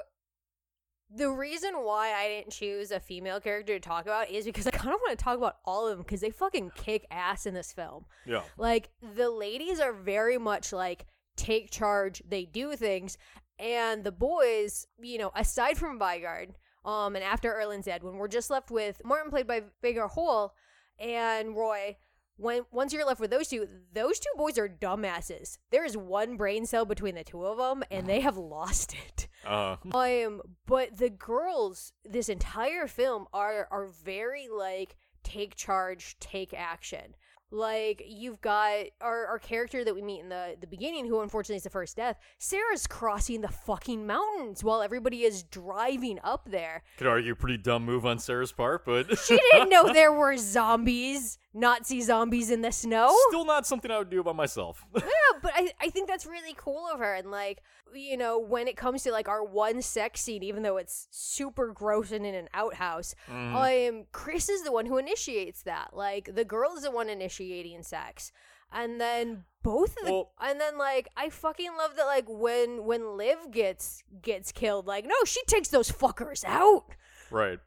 [1.14, 4.72] the reason why I didn't choose a female character to talk about is because I
[4.72, 7.54] kind of want to talk about all of them because they fucking kick ass in
[7.54, 8.06] this film.
[8.26, 11.06] Yeah, Like the ladies are very much like
[11.38, 13.18] take charge, they do things,
[13.60, 18.28] and the boys, you know, aside from Vigard, um, and after Erlin's dead, when we're
[18.28, 20.54] just left with Martin played by Vegar Hoel
[21.00, 21.98] and Roy.
[22.38, 25.58] When once you're left with those two, those two boys are dumbasses.
[25.72, 29.30] There is one brain cell between the two of them, and they have lost it.
[29.46, 36.54] uh, Um, but the girls this entire film are are very like take charge, take
[36.54, 37.16] action.
[37.56, 41.58] Like you've got our, our character that we meet in the the beginning, who unfortunately
[41.58, 42.18] is the first death.
[42.38, 46.84] Sarah's crossing the fucking mountains while everybody is driving up there.
[46.98, 51.38] could argue pretty dumb move on Sarah's part, but She didn't know there were zombies,
[51.54, 53.16] Nazi zombies in the snow.
[53.30, 54.86] still not something I would do by myself.
[54.96, 55.02] yeah,
[55.42, 57.14] but I, I think that's really cool of her.
[57.14, 57.62] And like,
[57.94, 61.72] you know, when it comes to like our one sex scene, even though it's super
[61.72, 63.90] gross and in an outhouse, Mm.
[63.90, 65.90] um, Chris is the one who initiates that.
[65.94, 67.45] Like, the girl is the one initiating
[67.84, 68.32] sex.
[68.72, 72.86] And then both of the, Well- and then like I fucking love that like when
[72.86, 76.86] when Liv gets gets killed like no she takes those fuckers out
[77.32, 77.60] Right.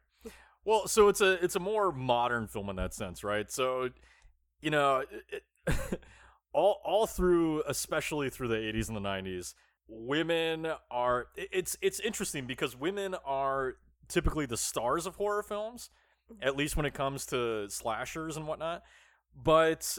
[0.65, 3.49] Well, so it's a it's a more modern film in that sense, right?
[3.51, 3.89] So,
[4.61, 5.43] you know, it,
[6.53, 9.53] all all through, especially through the '80s and the '90s,
[9.87, 11.27] women are.
[11.35, 13.75] It's it's interesting because women are
[14.07, 15.89] typically the stars of horror films,
[16.41, 18.83] at least when it comes to slashers and whatnot.
[19.35, 19.97] But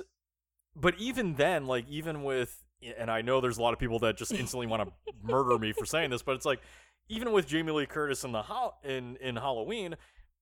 [0.76, 2.62] but even then, like even with,
[2.98, 5.72] and I know there's a lot of people that just instantly want to murder me
[5.72, 6.60] for saying this, but it's like
[7.08, 9.96] even with Jamie Lee Curtis in the ho- in in Halloween,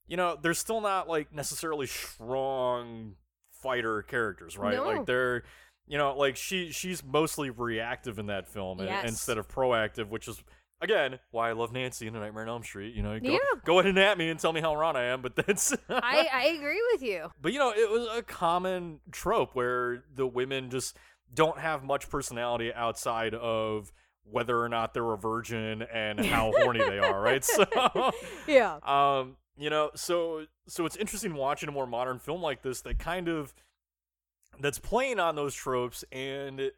[0.06, 3.14] you know, they're still not like necessarily strong
[3.62, 4.76] fighter characters, right?
[4.76, 4.84] No.
[4.84, 5.44] Like they're
[5.86, 10.28] you know, like she she's mostly reactive in that film and, instead of proactive, which
[10.28, 10.42] is
[10.80, 12.94] again why I love Nancy in A Nightmare on Elm Street.
[12.94, 13.38] You know, go, Yeah.
[13.64, 16.28] go ahead and at me and tell me how wrong I am, but that's I
[16.32, 20.70] I agree with you but you know, it was a common trope where the women
[20.70, 20.96] just
[21.34, 23.92] don't have much personality outside of
[24.24, 27.44] whether or not they're a virgin and how horny they are, right?
[27.44, 27.64] So,
[28.46, 32.82] yeah um, you know, so so it's interesting watching a more modern film like this
[32.82, 33.54] that kind of
[34.60, 36.70] that's playing on those tropes and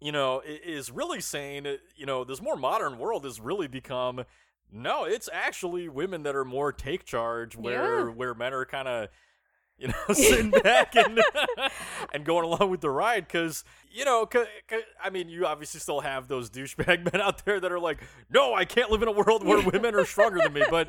[0.00, 4.24] you know is really saying you know this more modern world has really become
[4.70, 8.12] no it's actually women that are more take charge where Yeah.
[8.14, 9.08] where men are kind of
[9.78, 11.20] you know sitting back and
[12.14, 15.80] and going along with the ride because you know 'cause- 'cause, i mean you obviously
[15.80, 17.98] still have those douchebag men out there that are like
[18.30, 20.88] no i can't live in a world where women are stronger than me but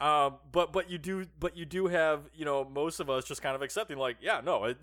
[0.00, 3.42] um but but you do but you do have you know most of us just
[3.42, 4.78] kind of accepting like yeah no it,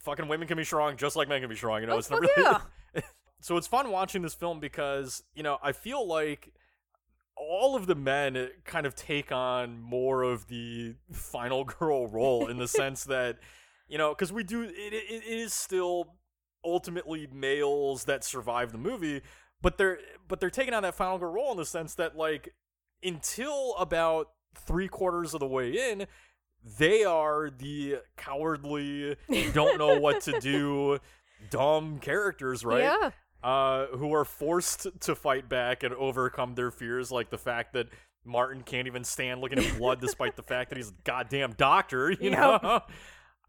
[0.00, 2.10] fucking women can be strong just like men can be strong you know Oh, it's
[2.10, 3.02] not really yeah.
[3.40, 6.52] so it's fun watching this film because you know i feel like
[7.36, 12.46] all of the men eh, kind of take on more of the final girl role
[12.48, 13.38] in the sense that
[13.88, 16.14] you know because we do it, it, it is still
[16.64, 19.20] ultimately males that survive the movie
[19.60, 22.54] but they're but they're taking on that final girl role in the sense that like
[23.02, 26.06] until about three quarters of the way in
[26.78, 29.16] they are the cowardly
[29.52, 30.98] don't know what to do
[31.50, 33.10] dumb characters right Yeah.
[33.42, 37.88] uh, who are forced to fight back and overcome their fears, like the fact that
[38.24, 42.10] Martin can't even stand looking at blood despite the fact that he's a goddamn doctor,
[42.20, 42.62] you Yep.
[42.62, 42.80] know?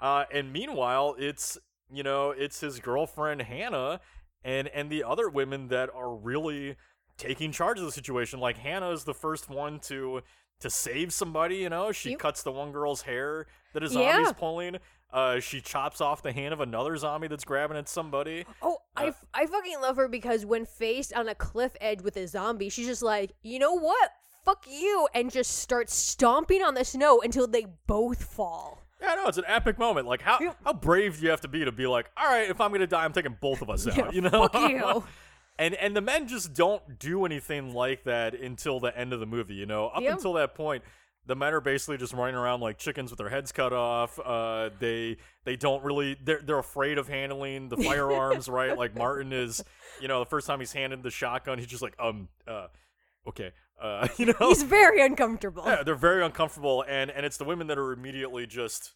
[0.02, 1.58] Uh, and meanwhile, it's,
[1.90, 4.02] you know, it's his girlfriend Hannah
[4.44, 6.76] and, and the other women that are really
[7.18, 8.42] taking charge of the situation.
[8.42, 10.22] Like Hannah is the first one to
[10.62, 11.92] to save somebody, you know?
[11.92, 12.20] She Yep.
[12.20, 14.14] cuts the one girl's hair that a Yeah.
[14.16, 14.78] zombie's pulling.
[15.14, 18.46] Uh, she chops off the hand of another zombie that's grabbing at somebody.
[18.62, 22.02] Oh, I, Uh, f- I fucking love her because when faced on a cliff edge
[22.02, 24.12] with a zombie, she's just like, you know what?
[24.44, 28.84] Fuck you, and just starts stomping on the snow until they both fall.
[29.02, 30.08] Yeah, no, it's an epic moment.
[30.08, 30.54] Like how Yeah.
[30.64, 32.86] how brave do you have to be to be like, all right, if I'm gonna
[32.88, 33.96] die, I'm taking both of us out.
[33.98, 35.04] Yeah, you know, fuck you.
[35.58, 39.26] and and the men just don't do anything like that until the end of the
[39.26, 39.56] movie.
[39.56, 40.84] You know, up until that point.
[41.28, 44.20] The men are basically just running around like chickens with their heads cut off.
[44.24, 48.78] Uh, they they don't really they're they're afraid of handling the firearms, right?
[48.78, 49.64] Like Martin is,
[50.00, 52.68] you know, the first time he's handed the shotgun, he's just like, um, uh,
[53.28, 55.64] okay, uh, you know, He's very uncomfortable.
[55.66, 58.94] yeah, they're very uncomfortable, and and it's the women that are immediately just,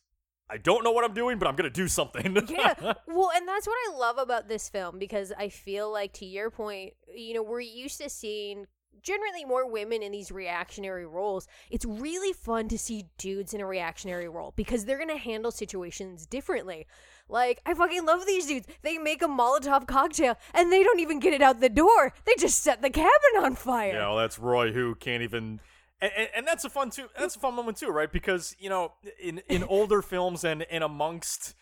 [0.50, 2.36] I don't know what I'm doing, but I'm gonna do something.
[2.50, 2.94] yeah.
[3.08, 6.50] Well, and that's what I love about this film because I feel like, to your
[6.50, 8.66] point, you know, we're used to seeing
[9.02, 11.48] generally more women in these reactionary roles.
[11.70, 15.52] It's really fun to see dudes in a reactionary role because they're going to handle
[15.52, 16.88] situations differently.
[17.28, 18.68] Like, I fucking love these dudes.
[18.82, 22.14] They make a Molotov cocktail and they don't even get it out the door.
[22.26, 23.10] They just set the cabin
[23.42, 23.94] on fire.
[23.94, 25.60] you know, that's Roy who can't even.
[26.02, 27.08] And, and, and that's a fun too.
[27.18, 28.12] That's a fun moment too, right?
[28.12, 31.56] Because you know, in in older films and and amongst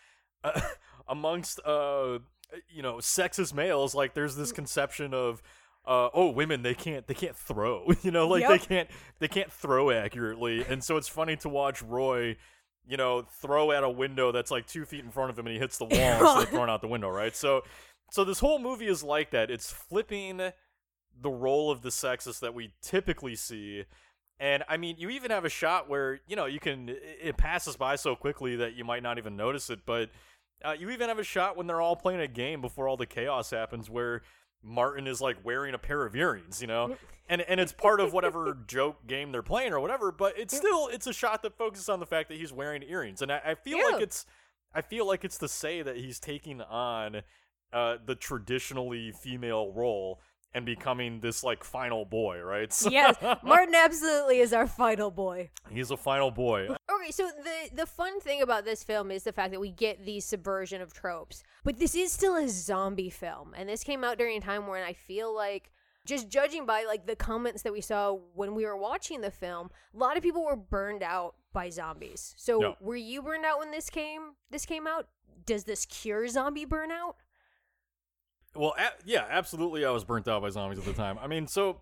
[0.43, 0.59] uh,
[1.07, 2.19] amongst uh
[2.69, 5.41] you know sexist males, like there's this conception of.
[5.85, 9.49] Uh, oh, women they can't they can't throw you know like they can't they can't
[9.49, 12.35] throw accurately and so it's funny to watch Roy
[12.85, 15.53] you know throw at a window that's like two feet in front of him and
[15.53, 17.61] he hits the wall instead of throwing out the window right so
[18.11, 20.51] so this whole movie is like that it's flipping
[21.21, 23.85] the role of the sexist that we typically see.
[24.39, 27.75] And I mean, you even have a shot where, you know, you can, it- passes
[27.75, 29.79] by so quickly that you might not even notice it.
[29.85, 30.11] But
[30.63, 33.05] uh, you even have a shot when they're all playing a game before all the
[33.05, 34.21] chaos happens where
[34.63, 36.95] Martin is like wearing a pair of earrings, you know?
[37.29, 40.87] And, and it's part of whatever joke game they're playing or whatever, but it's still,
[40.87, 43.21] it's a shot that focuses on the fact that he's wearing earrings.
[43.21, 44.25] And I, I feel like it's,
[44.73, 47.21] I feel like it's to say that he's taking on
[47.73, 50.19] uh, the traditionally female role
[50.57, 52.73] and becoming this like final boy, right?
[52.81, 55.49] So- yes, Martin absolutely is our final boy.
[55.69, 56.67] he's a final boy.
[56.67, 60.03] Okay, so the the fun thing about this film is the fact that we get
[60.05, 61.43] the subversion of tropes.
[61.63, 64.83] But this is still a zombie film, and this came out during a time when
[64.83, 65.71] I feel like
[66.05, 69.69] just judging by like the comments that we saw when we were watching the film,
[69.93, 72.33] a lot of people were burned out by zombies.
[72.37, 72.75] So No.
[72.81, 75.07] were you burned out when this came this came out?
[75.45, 77.13] Does this cure zombie burnout?
[78.57, 79.85] Well, a- yeah, absolutely.
[79.85, 81.17] I was burnt out by zombies at the time.
[81.19, 81.81] I mean, so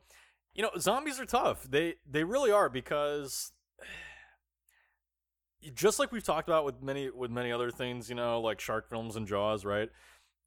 [0.53, 1.63] you know, zombies are tough.
[1.63, 3.51] They they really are because
[5.73, 8.89] just like we've talked about with many with many other things, you know, like shark
[8.89, 9.89] films and Jaws, right?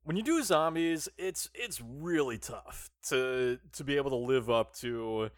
[0.04, 4.74] When you do zombies, it's it's really tough to to be able to live up
[4.76, 5.30] to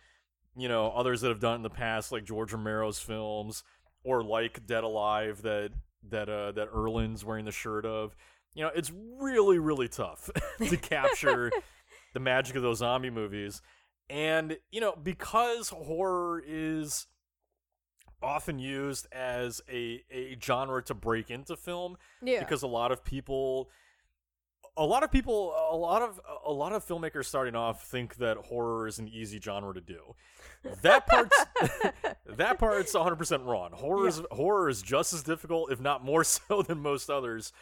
[0.57, 3.65] you know others that have done in the past, like George Romero's films,
[4.05, 5.71] or like Dead Alive that
[6.09, 8.15] that uh that Erlin's wearing the shirt of.
[8.55, 11.51] You know, it's really really tough to capture
[12.15, 13.63] the magic of those zombie movies.
[14.09, 17.07] And, you know, because horror is
[18.23, 22.41] often used as a, a genre to break into film, Yeah.
[22.41, 23.71] because a lot of people
[24.77, 28.37] a lot of people a lot of a lot of filmmakers starting off think that
[28.37, 30.15] horror is an easy genre to do.
[30.83, 31.37] That part's
[32.27, 33.71] that part's 100% wrong.
[33.73, 37.53] Horror is horror is just as difficult if not more so than most others.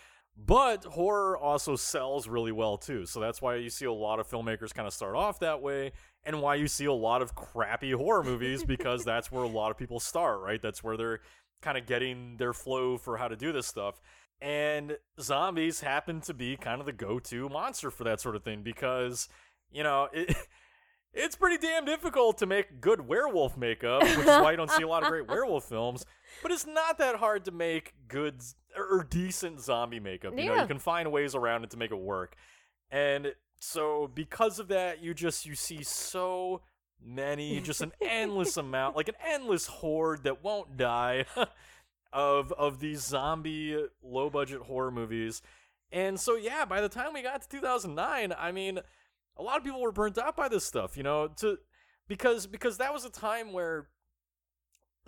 [0.47, 3.07] But horror also sells really well too.
[3.07, 5.93] So that's why you see a lot of filmmakers kind of start off that way
[6.23, 9.73] and why you see a lot of crappy horror movies because that's where a lot
[9.73, 10.63] of people start, right?
[10.63, 11.21] That's where they're
[11.61, 14.01] kind of getting their flow for how to do this stuff.
[14.41, 18.63] And zombies happen to be kind of the go-to monster for that sort of thing
[18.63, 19.29] because,
[19.73, 20.37] you know, it
[21.13, 24.85] it's pretty damn difficult to make good werewolf makeup, which is why you don't see
[24.85, 26.05] a lot of great werewolf films.
[26.43, 28.43] But it's not that hard to make good
[28.77, 30.35] or decent zombie makeup.
[30.37, 30.63] You know, Yeah.
[30.63, 32.37] you can find ways around it to make it work.
[32.91, 36.63] And so because of that, you just you see so
[37.03, 41.25] many, just an endless amount, like an endless horde that won't die
[42.13, 45.43] of of these zombie low budget horror movies.
[45.91, 48.79] And so yeah, by the time we got to 2009, I mean,
[49.37, 51.59] a lot of people were burnt out by this stuff, you know, to
[52.07, 53.89] because because that was a time where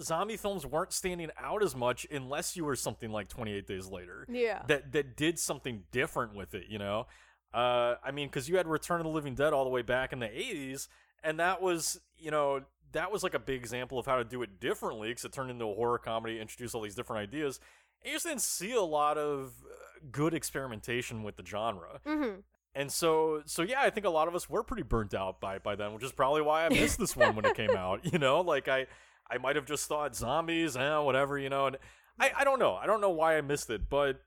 [0.02, 4.26] zombie films weren't standing out as much unless you were something like 28 days later
[4.30, 4.62] Yeah.
[4.68, 7.06] that that did something different with it, you know.
[7.52, 10.12] Uh, I mean, because you had Return of the Living Dead all the way back
[10.12, 10.86] in the '80s,
[11.24, 14.42] and that was, you know, that was like a big example of how to do
[14.42, 17.58] it differently because it turned into a horror comedy, introduced all these different ideas.
[18.02, 19.74] And you just didn't see a lot of uh,
[20.12, 22.40] good experimentation with the genre, Mm-hmm.
[22.76, 25.58] and so, so yeah, I think a lot of us were pretty burnt out by
[25.58, 28.10] by then, which is probably why I missed this one when it came out.
[28.12, 28.86] You know, like I,
[29.30, 31.76] I might have just thought zombies, eh, whatever, you know, and
[32.18, 34.20] I, I don't know, I don't know why I missed it, but,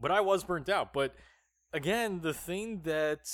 [0.00, 0.92] but I was burnt out.
[0.92, 1.14] But
[1.72, 3.28] again, the thing that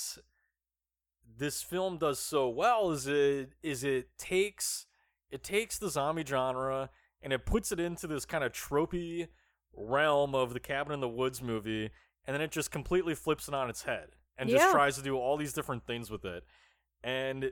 [1.37, 4.85] this film does so well is it is it takes
[5.31, 6.89] it takes the zombie genre
[7.23, 9.27] and it puts it into this kind of tropey
[9.75, 11.89] realm of the cabin in the woods movie
[12.25, 15.17] and then it just completely flips it on its head and just tries to do
[15.17, 16.43] all these different things with it.
[17.03, 17.51] And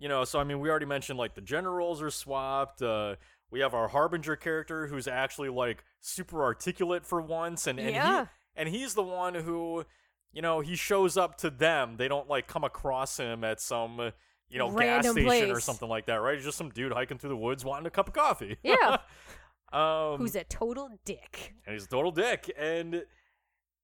[0.00, 3.14] you know so i mean we already mentioned like the gender roles are swapped uh
[3.52, 8.22] we have our harbinger character who's actually like super articulate for once and, and Yeah.
[8.24, 9.84] he and he's the one who
[10.32, 14.00] you know he shows up to them they don't like come across him at some
[14.00, 14.10] uh,
[14.48, 17.18] you know gas Random station or something like that right he's just some dude hiking
[17.18, 18.96] through the woods wanting a cup of coffee Yeah.
[19.72, 21.54] um Who's a total dick.
[21.66, 23.04] and he's a total dick and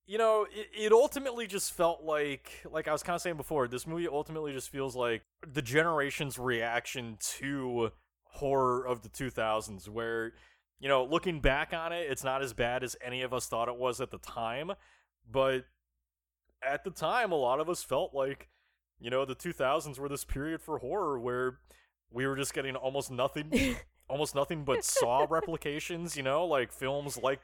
[0.07, 3.69] you know it, it ultimately just felt like like i was kind of saying before
[3.69, 7.91] this movie ultimately just feels like the generation's reaction to
[8.25, 10.33] horror of the 2000s where
[10.79, 13.69] you know looking back on it it's not as bad as any of us thought
[13.69, 14.73] it was at the time
[15.31, 15.65] but
[16.63, 18.49] at the time a lot of us felt like
[19.01, 21.59] you know the 2000s were this period for horror where
[22.11, 23.77] we were just getting almost nothing
[24.09, 27.41] almost nothing but Saw replications, you know, like films like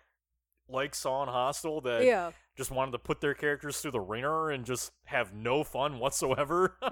[0.69, 2.31] like Saw and Hostel that yeah.
[2.57, 6.77] Just wanted to put their characters through the ringer and just have no fun whatsoever.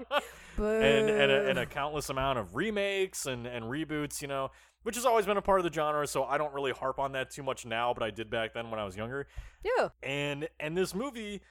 [0.57, 4.51] And and a, and a countless amount of remakes and and reboots, you know,
[4.83, 7.13] which has always been a part of the genre, so I don't really harp on
[7.13, 9.27] that too much now, but I did back then when I was younger.
[9.63, 9.89] yeah.
[10.03, 11.41] And and this movie,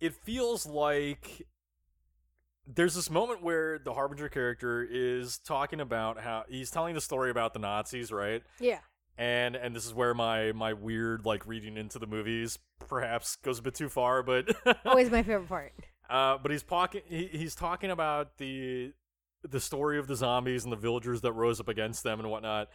[0.00, 1.46] it feels like
[2.66, 7.30] there's this moment where the Harbinger character is talking about how he's telling the story
[7.30, 8.42] about the Nazis, right?
[8.60, 8.78] Yeah.
[9.18, 12.58] And and this is where my my weird like reading into the movies
[12.88, 14.48] perhaps goes a bit too far, but
[14.84, 15.72] Always my favorite part.
[16.10, 18.92] uh, but he's talking he, he's talking about the
[19.48, 22.68] the story of the zombies and the villagers that rose up against them and whatnot.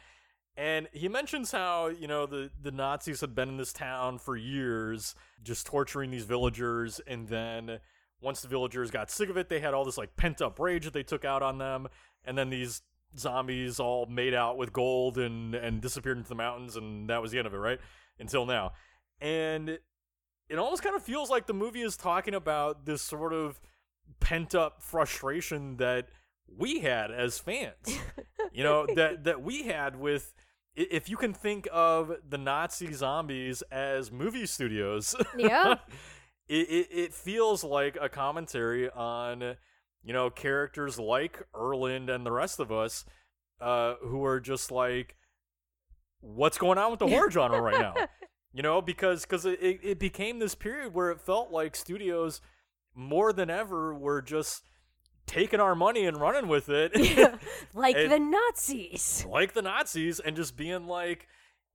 [0.58, 4.36] And he mentions how, you know, the, the Nazis had been in this town for
[4.36, 5.14] years,
[5.44, 7.78] just torturing these villagers, and then
[8.22, 10.86] once the villagers got sick of it, they had all this like pent up rage
[10.86, 11.88] that they took out on them,
[12.26, 12.82] and then these
[13.18, 17.32] zombies all made out with gold and and disappeared into the mountains, and that was
[17.32, 17.80] the end of it, right?
[18.20, 18.74] Until now.
[19.22, 19.80] And
[20.50, 23.60] it almost kind of feels like the movie is talking about this sort of
[24.20, 26.08] pent up frustration that
[26.48, 28.00] we had as fans.
[28.52, 30.34] you know, that that we had with
[30.76, 35.16] if you can think of the Nazi zombies as movie studios.
[35.38, 35.76] Yeah.
[36.48, 39.56] it, it it feels like a commentary on
[40.04, 43.04] you know characters like Erland and the rest of us
[43.60, 45.16] uh who are just like
[46.22, 47.94] what's going on with the horror genre right now?
[48.54, 52.42] You know because because it, it it became this period where it felt like studios
[52.96, 54.64] more than ever were just
[55.28, 56.92] taking our money and running with it.
[57.76, 59.26] Like And- the Nazis.
[59.30, 61.28] like the nazis and just being like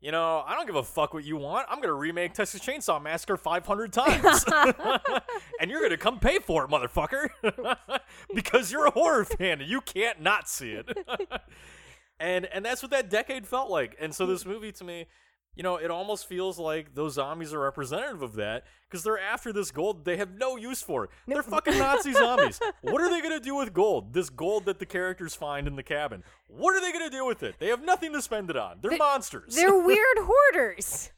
[0.03, 1.69] you know, I don't give a fuck what you want.
[1.71, 4.45] I'm gonna remake Texas Chainsaw Massacre 500 times,
[5.61, 7.29] and you're gonna come pay for it, motherfucker,
[8.35, 10.89] because you're a horror fan and you can't not see it.
[12.21, 13.97] and and that's what that decade felt like.
[14.01, 15.07] And so this movie to me,
[15.55, 19.53] you know, it almost feels like those zombies are representative of that because they're after
[19.53, 21.05] this gold they have no use for.
[21.05, 21.11] it.
[21.27, 22.59] They're fucking Nazi zombies.
[22.83, 24.13] What are they gonna do with gold?
[24.15, 26.25] This gold that the characters find in the cabin.
[26.49, 27.57] What are they gonna do with it?
[27.59, 28.79] They have nothing to spend it on.
[28.81, 29.55] They're They- monsters.
[29.55, 31.11] They're weird hoarders.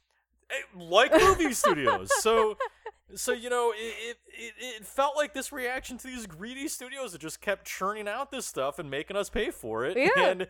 [0.51, 2.09] Eh, like movie studios.
[2.21, 2.55] So,
[3.15, 7.21] so you know, it, it it felt like this reaction to these greedy studios that
[7.21, 9.97] just kept churning out this stuff and making us pay for it.
[9.97, 10.27] Yeah.
[10.27, 10.47] And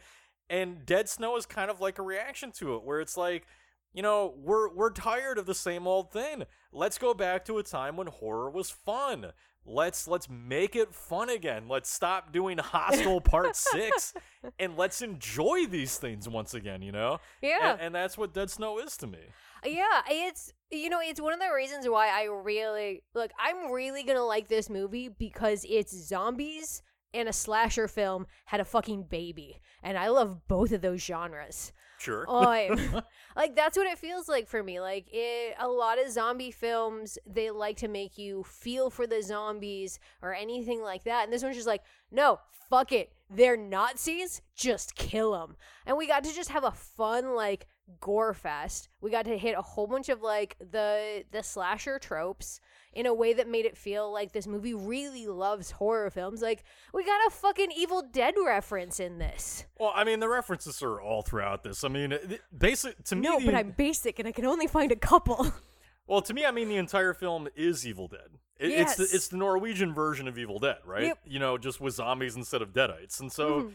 [0.50, 3.48] and Dead Snow is kind of like a reaction to it, where it's like,
[3.96, 6.44] you know, we're we're tired of the same old thing.
[6.72, 9.32] Let's go back to a time when horror was fun.
[9.66, 11.68] Let's let's make it fun again.
[11.68, 14.14] Let's stop doing Hostel Part Six,
[14.60, 16.82] and let's enjoy these things once again.
[16.84, 17.72] You know, Yeah.
[17.72, 19.20] and, and that's what Dead Snow is to me.
[19.66, 24.04] Yeah, it's you know, it's one of the reasons why I really look, I'm really
[24.04, 26.84] going to like this movie because it's zombies
[27.14, 29.62] and a slasher film had a fucking baby.
[29.82, 31.72] And I love both of those genres.
[31.98, 32.26] Sure.
[32.28, 32.42] Oh,
[33.36, 34.80] like that's what it feels like for me.
[34.80, 39.22] Like it, a lot of zombie films, they like to make you feel for the
[39.22, 41.24] zombies or anything like that.
[41.24, 42.40] And this one's just like, no,
[42.70, 43.12] fuck it.
[43.30, 44.42] They're Nazis.
[44.56, 45.56] Just kill them.
[45.86, 47.68] And we got to just have a fun like
[48.00, 48.90] gore fest.
[49.02, 52.60] We got to hit a whole bunch of like the the slasher tropes
[52.96, 56.42] in a way that made it feel like this movie really loves horror films.
[56.42, 59.66] Like we got a fucking Evil Dead reference in this.
[59.78, 61.84] Well, I mean, the references are all throughout this.
[61.84, 62.18] I mean,
[62.58, 63.22] basic to me.
[63.22, 65.54] No, the, but I'm basic and I can only find a couple.
[66.08, 68.30] Well, to me, I mean, the entire film is Evil Dead.
[68.60, 69.00] It, Yes.
[69.00, 71.06] It's the it's the Norwegian version of Evil Dead, right?
[71.06, 71.20] Yep.
[71.26, 73.62] You know, just with zombies instead of deadites, and so.
[73.64, 73.72] Mhm.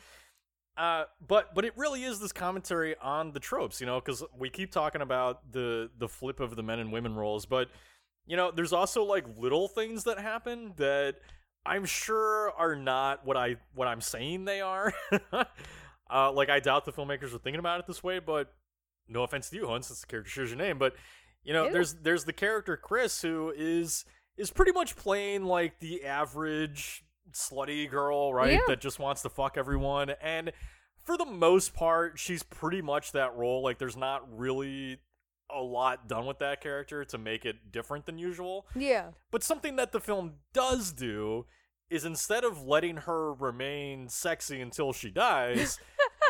[0.77, 4.49] Uh, but but it really is this commentary on the tropes, you know, because we
[4.49, 7.69] keep talking about the the flip of the men and women roles, but
[8.31, 11.17] you know, there's also like little things that happen that
[11.67, 14.95] I'm sure are not what I what I'm saying they are.
[15.33, 18.55] uh, like I doubt the filmmakers were thinking about it this way, but
[19.09, 20.95] no offense to you, Hun, since the character shares your name, but
[21.43, 21.73] you know, Ew.
[21.73, 24.05] there's there's the character Chris who is
[24.37, 27.03] is pretty much playing like the average
[27.33, 28.53] slutty girl, right?
[28.53, 28.61] Yeah.
[28.69, 30.11] That just wants to fuck everyone.
[30.23, 30.53] And
[31.05, 33.65] for the most part, she's pretty much that role.
[33.65, 35.01] Like there's not really
[35.55, 38.67] a lot done with that character to make it different than usual.
[38.75, 39.11] Yeah.
[39.31, 41.47] But something that the film does do
[41.89, 45.79] is instead of letting her remain sexy until she dies,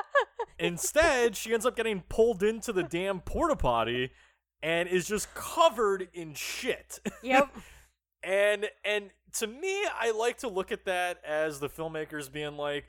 [0.59, 4.11] instead she ends up getting pulled into the damn porta potty
[4.62, 7.01] and is just covered in shit.
[7.23, 7.55] Yep.
[8.23, 12.87] and and to me, I like to look at that as the filmmakers being like,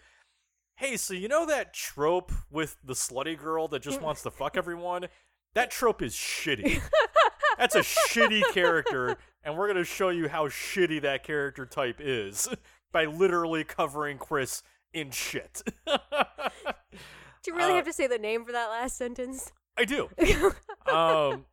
[0.76, 4.58] "Hey, so you know that trope with the slutty girl that just wants to fuck
[4.58, 5.08] everyone?
[5.54, 6.82] That trope is shitty.
[7.58, 12.48] That's a shitty character, and we're gonna show you how shitty that character type is
[12.92, 18.46] by literally covering Chris in shit." Do you really Uh, have to say the name
[18.46, 19.52] for that last sentence?
[19.78, 20.10] I do.
[20.88, 21.46] Um,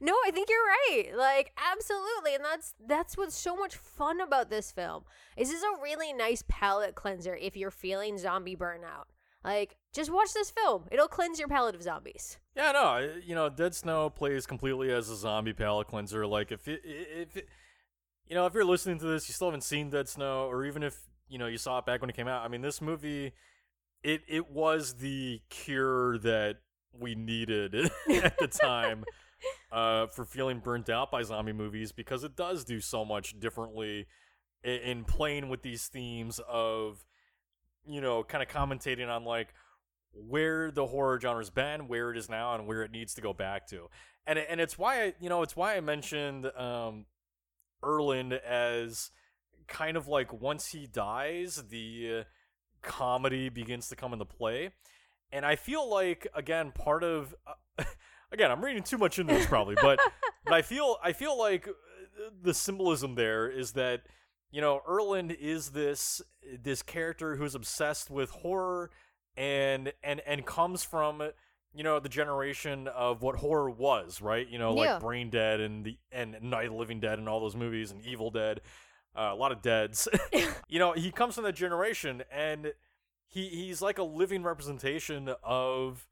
[0.00, 1.16] No, I think you're right.
[1.16, 5.04] Like absolutely, and that's that's what's so much fun about this film.
[5.36, 9.04] Is this a really nice palate cleanser if you're feeling zombie burnout?
[9.48, 10.84] Like just watch this film.
[10.90, 12.36] It'll cleanse your palate of zombies.
[12.54, 16.26] Yeah, no, you know, Dead Snow plays completely as a zombie palate cleanser.
[16.26, 17.48] Like, if it, if it,
[18.26, 20.82] you know, if you're listening to this, you still haven't seen Dead Snow, or even
[20.82, 22.44] if you know you saw it back when it came out.
[22.44, 23.32] I mean, this movie,
[24.02, 26.56] it it was the cure that
[26.92, 27.74] we needed
[28.22, 29.04] at the time
[29.72, 34.06] uh, for feeling burnt out by zombie movies because it does do so much differently
[34.62, 37.04] in, in playing with these themes of,
[37.88, 39.48] you know, kind of commentating on like
[40.12, 43.32] where the horror genre's been, where it is now, and where it needs to go
[43.32, 43.88] back to.
[44.26, 47.06] And and it's why I, you know, it's why I mentioned um,
[47.82, 49.10] Erland as
[49.66, 52.24] kind of like once he dies, the uh,
[52.82, 54.70] comedy begins to come into play.
[55.30, 57.84] And I feel like again, part of uh,
[58.32, 59.98] again, I'm reading too much into this probably, but
[60.44, 64.02] but I feel I feel like uh, the symbolism there is that
[64.50, 66.22] you know Erland is this
[66.62, 68.90] this character who's obsessed with horror
[69.36, 71.22] and and and comes from
[71.74, 74.98] you know the generation of what horror was right you know like Yeah.
[74.98, 78.04] brain dead and the and night of the living dead and all those movies and
[78.04, 78.60] evil dead
[79.16, 80.08] uh, a lot of deads
[80.68, 82.72] you know he comes from that generation and
[83.26, 86.08] he he's like a living representation of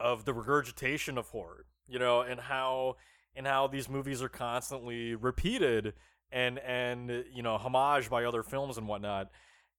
[0.00, 2.96] of the regurgitation of horror you know and how
[3.36, 5.92] and how these movies are constantly repeated
[6.32, 9.30] and and you know homage by other films and whatnot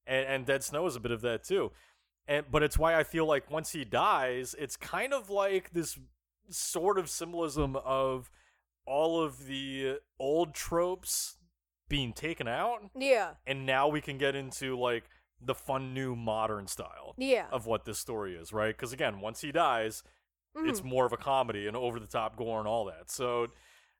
[0.05, 1.71] and and dead snow is a bit of that too
[2.27, 5.97] and but it's why i feel like once he dies it's kind of like this
[6.49, 8.29] sort of symbolism of
[8.85, 11.37] all of the old tropes
[11.89, 13.31] being taken out Yeah.
[13.47, 15.03] and now we can get into like
[15.41, 17.47] the fun new modern style Yeah.
[17.51, 20.03] of what this story is right because again once he dies
[20.55, 20.85] it's Mhm.
[20.85, 23.47] more of a comedy and over the top gore and all that so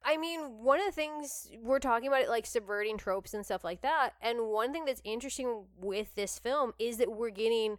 [0.05, 3.63] I mean, one of the things we're talking about it like subverting tropes and stuff
[3.63, 4.11] like that.
[4.21, 7.77] And one thing that's interesting with this film is that we're getting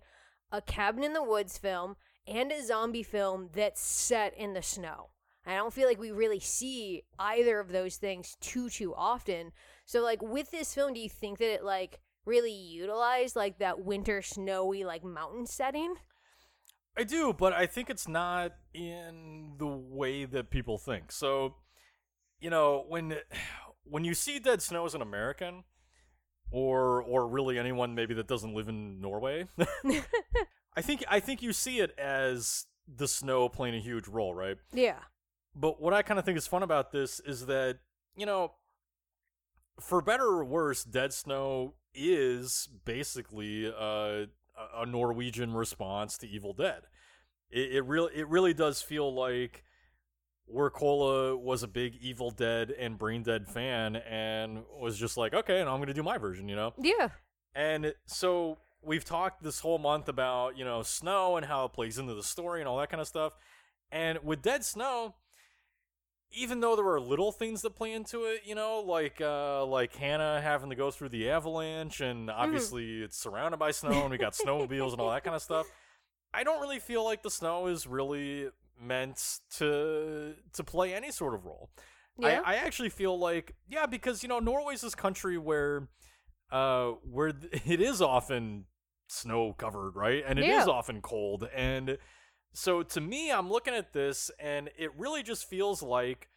[0.51, 1.97] a cabin in the woods film
[2.27, 5.11] and a zombie film that's set in the snow.
[5.47, 9.53] I don't feel like we really see either of those things too too often.
[9.85, 13.85] So like with this film, do you think that it like really utilized like that
[13.85, 15.97] winter snowy like mountain setting?
[16.97, 21.11] I do, but I think it's not in the way that people think.
[21.11, 21.57] So,
[22.45, 23.17] you know, when
[23.85, 25.65] when you see Dead Snow as an American,
[26.51, 29.49] or or really anyone maybe that doesn't live in Norway,
[30.77, 34.59] I think I think you see it as the snow playing a huge role, right?
[34.73, 34.99] yeah.
[35.57, 37.79] But what I kind of think is fun about this is that,
[38.17, 38.55] you know,
[39.81, 44.27] for better or worse, Dead Snow is basically a,
[44.77, 46.83] a Norwegian response to Evil Dead.
[47.51, 49.63] It, it really it really does feel like
[50.53, 55.61] Wirkola was a big Evil Dead and Brain Dead fan and was just like, okay,
[55.61, 56.75] and I'm gonna do my version, you know.
[56.79, 57.09] Yeah.
[57.55, 61.99] And so we've talked this whole month about, you know, snow and how it plays
[61.99, 63.33] into the story and all that kind of stuff.
[63.91, 65.15] And with Dead Snow,
[66.31, 69.95] even though there are little things that play into it, you know, like uh like
[69.95, 74.19] Hannah having to go through the avalanche and obviously it's surrounded by snow and we
[74.19, 75.67] got snowmobiles and all that kind of stuff.
[76.33, 78.49] I don't really feel like the snow is really
[78.85, 81.71] meant to to play any sort of role.
[82.19, 82.43] Yeah.
[82.45, 85.89] I, I actually feel like yeah, because you know, Norway's this country where
[86.53, 87.29] uh where
[87.67, 88.67] it is often
[89.09, 90.23] snow covered, right?
[90.27, 90.73] And it is Yeah.
[90.73, 91.49] often cold.
[91.55, 91.99] And
[92.53, 96.29] so to me, I'm looking at this and it really just feels like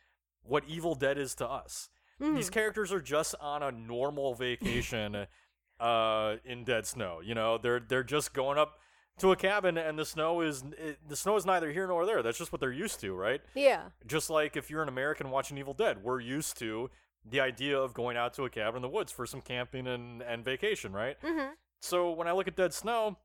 [0.42, 1.90] what Evil Dead is to us.
[2.20, 2.54] These Mhm.
[2.54, 5.28] characters are just on a normal vacation
[5.80, 7.20] uh in dead snow.
[7.24, 8.80] You know, they're they're just going up
[9.20, 12.22] to a cabin and the snow is it, the snow is neither here nor there.
[12.22, 13.42] That's just what they're used to, right?
[13.56, 13.84] Yeah.
[14.06, 16.90] Just like if you're an American watching Evil Dead, we're used to
[17.30, 20.22] the idea of going out to a cabin in the woods for some camping and,
[20.22, 21.20] and vacation, right?
[21.22, 21.54] Mm-hmm.
[21.82, 23.18] So when I look at Dead Snow,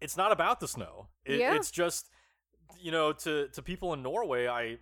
[0.00, 1.08] it's not about the snow.
[1.24, 1.54] It, Yeah.
[1.54, 2.08] It's just,
[2.80, 4.78] you know, to to people in Norway, I I,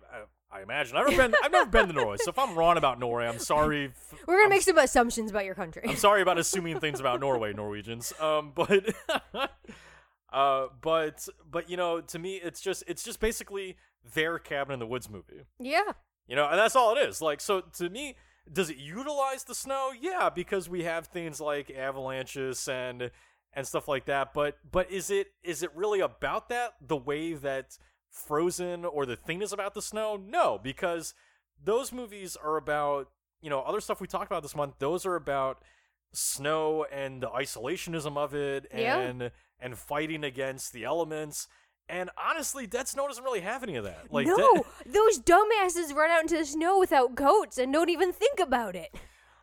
[0.51, 2.17] I imagine I've never been I've never been to Norway.
[2.19, 3.85] So if I'm wrong about Norway, I'm sorry.
[3.85, 5.83] f- We're gonna I'm make some assumptions about your country.
[5.87, 8.13] I'm sorry about assuming things about Norway, Norwegians.
[8.19, 8.93] Um, but
[10.31, 13.77] uh, but but you know, to me, it's just it's just basically
[14.13, 15.43] their cabin in the woods movie.
[15.59, 15.91] yeah.
[16.27, 17.21] You know, and that's all it is.
[17.21, 18.15] Like, so to me,
[18.51, 19.91] does it utilize the snow?
[19.99, 23.11] Yeah, because we have things like avalanches and
[23.53, 24.33] and stuff like that.
[24.33, 27.77] But but is it is it really about that the way that
[28.09, 30.15] Frozen or The Thing is about the snow?
[30.15, 31.13] No, because
[31.61, 33.09] those movies are about
[33.41, 34.75] you know other stuff we talked about this month.
[34.79, 35.61] Those are about
[36.13, 39.31] snow and the isolationism of it Yeah.
[39.61, 41.47] And fighting against the elements.
[41.89, 44.07] And honestly, Dead Snow doesn't really have any of that.
[44.11, 48.11] Like no, Dead- those dumbasses run out into the snow without coats and don't even
[48.13, 48.95] think about it.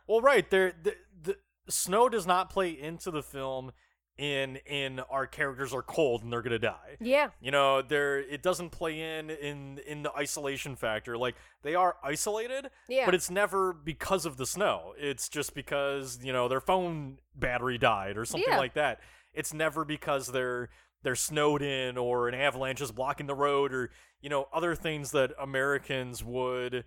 [0.07, 1.37] Well, right there, the, the
[1.69, 3.71] snow does not play into the film.
[4.17, 6.97] In in our characters are cold and they're gonna die.
[6.99, 7.29] Yeah.
[7.39, 11.17] You know, there it doesn't play in in in the isolation factor.
[11.17, 13.05] Like they are isolated, Yeah.
[13.05, 14.93] but it's never because of the snow.
[14.97, 18.57] It's just because you know their phone battery died or something Yeah.
[18.57, 18.99] like that.
[19.33, 20.69] It's never because they're
[21.03, 23.89] they're snowed in or an avalanche is blocking the road or
[24.21, 26.83] you know other things that Americans would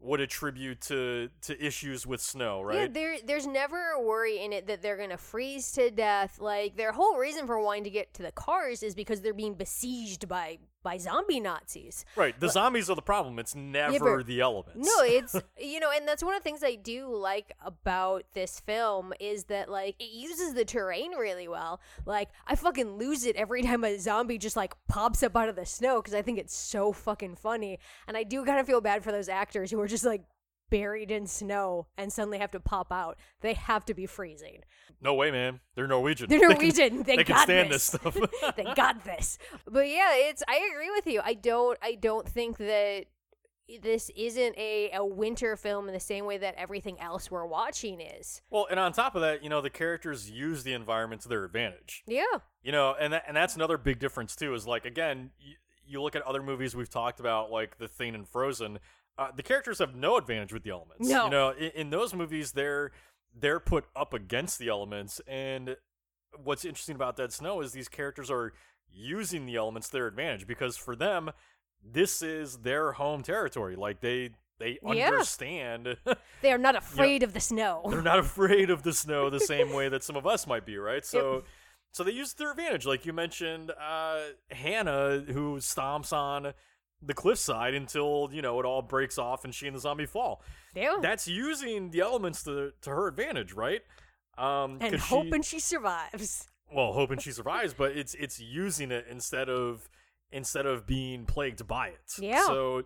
[0.00, 2.80] would attribute to to issues with snow, right?
[2.80, 6.38] Yeah, there there's never a worry in it that they're gonna freeze to death.
[6.40, 9.54] Like their whole reason for wanting to get to the cars is because they're being
[9.54, 12.04] besieged by by zombie Nazis.
[12.14, 12.38] right.
[12.38, 13.40] The zombies are the problem.
[13.40, 14.86] It's never but- the elements.
[14.86, 18.60] No, it's you know, and that's one of the things I do like about this
[18.60, 21.80] film is that like it uses the terrain really well.
[22.06, 25.56] Like I fucking lose it every time a zombie just like pops up out of
[25.56, 28.80] the snow because I think it's so fucking funny, and I do kind of feel
[28.80, 30.22] bad for those actors who are just like
[30.70, 33.18] buried in snow and suddenly have to pop out.
[33.40, 34.62] They have to be freezing.
[35.00, 35.60] no way, man.
[35.74, 36.28] They're Norwegian.
[36.30, 36.96] They're They can- Norwegian.
[37.04, 37.90] They, they can got stand this.
[37.90, 38.18] this stuff.
[38.56, 39.38] they got this.
[39.70, 40.42] But yeah, it's.
[40.48, 41.20] I agree with you.
[41.24, 41.78] I don't.
[41.82, 43.04] I don't think that
[43.82, 47.98] this isn't a, a winter film in the same way that everything else we're watching
[48.00, 48.42] is.
[48.50, 51.44] Well, and on top of that, you know, the characters use the environment to their
[51.44, 52.02] advantage.
[52.06, 52.24] Yeah.
[52.62, 54.52] You know, and that, and that's another big difference too.
[54.54, 55.54] Is like again, you,
[55.86, 58.80] you look at other movies we've talked about, like The Thing and Frozen.
[59.16, 61.08] Uh, the characters have no advantage with the elements.
[61.08, 61.24] No.
[61.24, 62.90] You know, in, in those movies, they're
[63.38, 65.20] they're put up against the elements.
[65.26, 65.76] And
[66.42, 68.52] what's interesting about Dead Snow is these characters are
[68.92, 71.30] using the elements to their advantage because for them,
[71.82, 73.76] this is their home territory.
[73.76, 75.08] Like they they Yeah.
[75.08, 75.96] understand.
[76.42, 77.82] They are not afraid of the snow.
[77.88, 80.76] they're not afraid of the snow the same way that some of us might be,
[80.76, 81.04] right?
[81.04, 81.44] So
[81.92, 82.84] so they use their advantage.
[82.86, 84.18] Like you mentioned, uh,
[84.50, 86.52] Hannah, who stomps on
[87.06, 90.42] the cliffside until, you know, it all breaks off and she and the zombie fall.
[90.74, 90.96] Yeah.
[91.02, 93.82] That's using the elements to to her advantage, right?
[94.38, 96.48] Um and 'cause she- hoping she survives.
[96.72, 99.88] well, hoping she survives, but it's it's using it instead of
[100.30, 102.12] instead of being plagued by it.
[102.18, 102.46] Yeah.
[102.46, 102.82] So,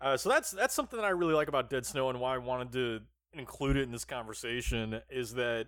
[0.00, 2.38] uh, so that's that's something that I really like about Dead Snow and why I
[2.38, 3.00] wanted to
[3.32, 5.66] include it in this conversation is that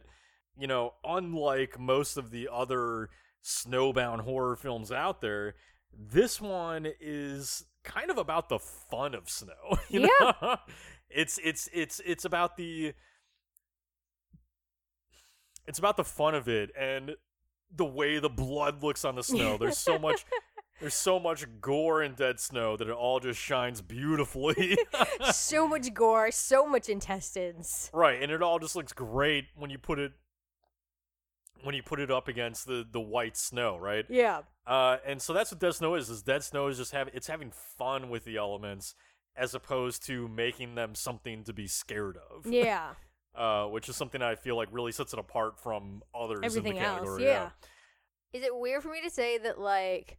[0.56, 3.10] you know, unlike most of the other
[3.44, 5.54] snowbound horror films out there,
[5.92, 9.52] this one is kind of about the fun of snow.
[9.88, 10.32] You Yeah.
[10.42, 10.56] know?
[11.10, 12.92] it's it's it's it's about the
[15.66, 17.12] it's about the fun of it and
[17.74, 19.56] the way the blood looks on the snow.
[19.58, 20.24] There's so much
[20.80, 24.78] there's so much gore in dead snow that it all just shines beautifully.
[25.32, 27.90] so much gore, so much intestines.
[27.92, 30.12] right, and it all just looks great when you put it
[31.62, 34.04] when you put it up against the the white snow, right?
[34.08, 34.42] Yeah.
[34.66, 36.10] Uh, and so that's what Dead Snow is.
[36.10, 38.94] Is Dead Snow is just having it's having fun with the elements
[39.36, 42.46] as opposed to making them something to be scared of.
[42.46, 42.90] Yeah.
[43.36, 46.82] Uh, which is something I feel like really sets it apart from others Everything in
[46.82, 46.98] the else.
[46.98, 47.24] category.
[47.24, 47.50] Yeah.
[48.32, 50.18] Is it weird for me to say that like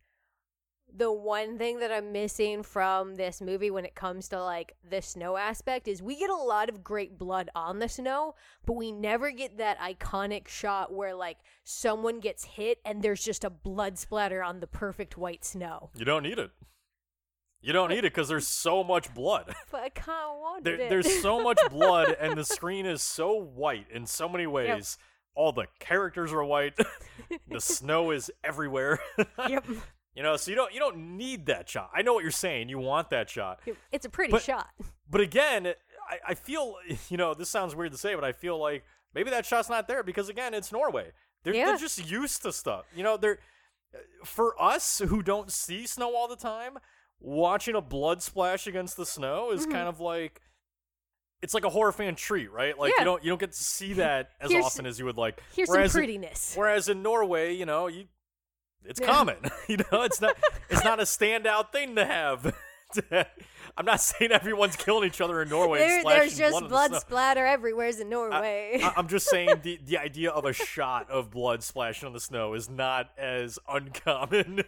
[0.95, 5.01] the one thing that I'm missing from this movie when it comes to like the
[5.01, 8.35] snow aspect is we get a lot of great blood on the snow,
[8.65, 13.43] but we never get that iconic shot where like someone gets hit and there's just
[13.43, 15.89] a blood splatter on the perfect white snow.
[15.95, 16.51] You don't need it.
[17.61, 19.53] You don't need it because there's so much blood.
[19.71, 20.89] But I kind of wanted There, it.
[20.89, 24.97] there's so much blood, and the screen is so white in so many ways.
[25.35, 26.73] All the characters are white.
[27.47, 28.99] the snow is everywhere.
[29.47, 29.65] yep.
[30.19, 31.89] You know, so you don't you don't need that shot.
[31.95, 32.67] I know what you're saying.
[32.67, 33.61] You want that shot,
[33.91, 34.67] It's a pretty But- shot.
[35.09, 35.67] but again,
[36.09, 36.75] I, I feel
[37.09, 38.83] you know this sounds weird to say, but I feel like
[39.15, 41.11] maybe that shot's not there because again, it's Norway.
[41.43, 41.67] They're, Yeah.
[41.67, 42.85] they're just used to stuff.
[42.93, 43.39] You know, they're
[44.25, 46.77] for us who don't see snow all the time.
[47.21, 49.71] Watching a blood splash against the snow is Mhm.
[49.71, 50.41] kind of like
[51.41, 52.77] it's like a horror fan treat, right?
[52.77, 53.01] Like Yeah.
[53.01, 55.41] you don't you don't get to see that as often as you would like.
[55.55, 56.53] Here's Whereas some in- prettiness.
[56.57, 58.07] Whereas in Norway, you know, you
[58.85, 59.37] it's common.
[59.67, 60.35] you know, it's not
[60.69, 62.55] it's not a standout thing to have.
[63.77, 65.79] I'm not saying everyone's killing each other in Norway.
[65.79, 68.79] There, there's just blood, the splatter everywhere in Norway.
[68.83, 72.19] I, I'm just saying the the idea of a shot of blood splashing on the
[72.19, 74.63] snow is not as uncommon.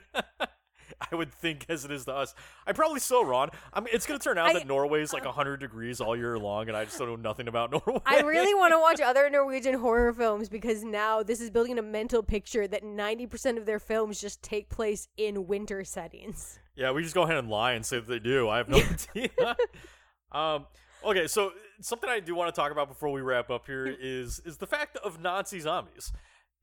[1.12, 2.36] I would think as it is to us.
[2.68, 3.50] I'm probably so wrong.
[3.74, 6.16] I mean, it's going to turn out I- that Norway is like 100 degrees all
[6.16, 8.02] year long, and I just don't know nothing about Norway.
[8.06, 11.82] I really want to watch other Norwegian horror films because now this is building a
[11.82, 16.60] mental picture that 90% of their films just take place in winter settings.
[16.76, 18.50] Yeah, we just go ahead and lie and say that they do.
[18.50, 19.56] I have no idea.
[20.32, 20.66] um,
[21.06, 24.40] okay, so something I do want to talk about before we wrap up here is
[24.46, 26.14] is the fact of Nazi zombies.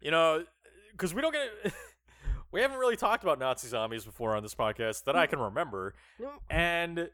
[0.01, 0.45] You know,
[0.93, 1.73] because we don't get
[2.53, 5.95] we haven't really talked about Nazi zombies before on this podcast that I can remember,
[6.51, 7.11] and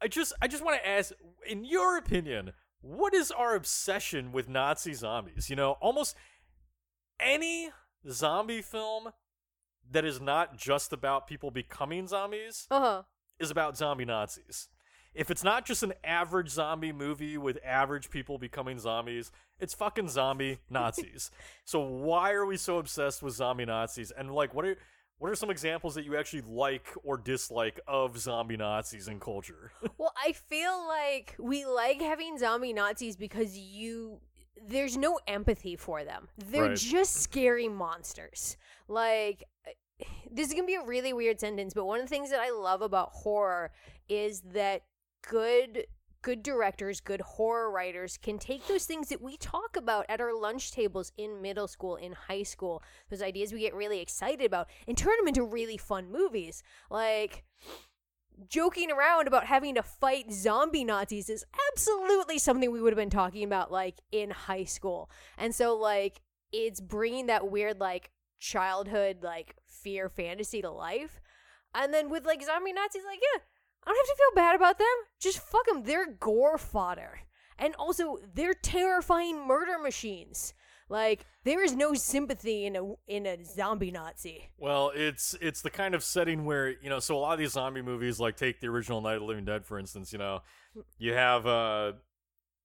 [0.00, 1.12] I just I just want to ask,
[1.48, 5.48] in your opinion, what is our obsession with Nazi zombies?
[5.50, 6.14] You know, almost
[7.20, 7.70] any
[8.08, 9.08] zombie film
[9.90, 13.02] that is not just about people becoming zombies Uh huh.
[13.40, 14.68] is about zombie Nazis.
[15.18, 20.08] If it's not just an average zombie movie with average people becoming zombies, it's fucking
[20.08, 21.30] zombie Nazis.
[21.64, 24.12] so why are we so obsessed with zombie Nazis?
[24.16, 24.76] And like what are
[25.18, 29.72] what are some examples that you actually like or dislike of zombie Nazis in culture?
[29.98, 34.20] Well, I feel like we like having zombie Nazis because you.
[34.68, 36.28] There's no empathy for them.
[36.36, 36.76] They're Right.
[36.76, 38.56] just scary monsters.
[38.88, 39.42] Like,
[40.30, 42.40] this is going to be a really weird sentence, but one of the things that
[42.40, 43.72] I love about horror
[44.08, 44.82] is that
[45.22, 45.86] good
[46.22, 50.34] good directors, good horror writers can take those things that we talk about at our
[50.34, 54.68] lunch tables in middle school, in high school, those ideas we get really excited about,
[54.86, 56.62] and turn them into really fun movies.
[56.90, 57.44] Like
[58.48, 63.10] joking around about having to fight zombie Nazis is absolutely something we would have been
[63.10, 65.10] talking about like in high school.
[65.36, 66.20] And so like
[66.52, 71.20] it's bringing that weird like childhood like fear fantasy to life.
[71.74, 73.40] And then with like zombie Nazis like yeah,
[73.86, 74.86] I don't have to feel bad about them.
[75.20, 75.82] Just fuck them.
[75.84, 77.20] They're gore fodder.
[77.58, 80.54] And also they're terrifying murder machines.
[80.90, 84.50] Like there is no sympathy in a in a zombie Nazi.
[84.56, 86.98] Well, it's it's the kind of setting where you know.
[86.98, 89.44] So a lot of these zombie movies, like take the original Night of the Living
[89.44, 90.12] Dead, for instance.
[90.12, 90.40] You know,
[90.96, 91.92] you have uh,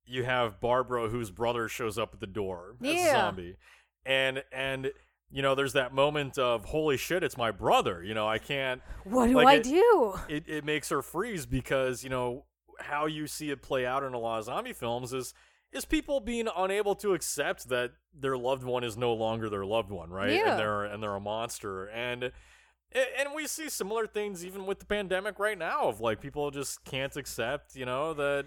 [0.05, 3.11] you have Barbara, whose brother shows up at the door as a Yeah.
[3.11, 3.57] zombie,
[4.05, 4.91] and and
[5.33, 8.03] you know, there's that moment of holy shit, it's my brother.
[8.03, 8.81] You know, I can't.
[9.03, 10.13] What do Like I it- do?
[10.29, 12.45] It it makes her freeze because you know
[12.79, 15.33] how you see it play out in a lot of zombie films is
[15.71, 19.89] is people being unable to accept that their loved one is no longer their loved
[19.89, 20.31] one, right?
[20.33, 20.51] Yeah.
[20.51, 21.87] And they're and they're a monster.
[21.87, 22.31] And
[22.91, 26.83] and we see similar things even with the pandemic right now of like people just
[26.85, 28.45] can't accept, you know, that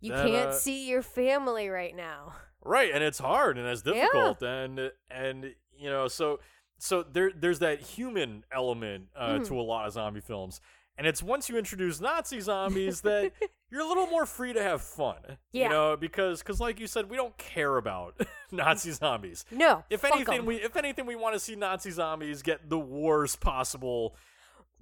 [0.00, 2.32] You that, can't uh, see your family right now.
[2.64, 6.40] right and it's hard and it's difficult and and you know so
[6.78, 9.46] so there there's that human element uh, Mhm.
[9.48, 10.60] to a lot of zombie films
[10.96, 13.32] and it's once you introduce nazi zombies that
[13.70, 15.16] you're a little more free to have fun
[15.52, 15.64] Yeah.
[15.64, 18.20] you know because because like you said we don't care about
[18.52, 19.84] nazi zombies No.
[19.90, 20.46] if anything 'em.
[20.46, 24.14] we if anything we want to see nazi zombies get the worst possible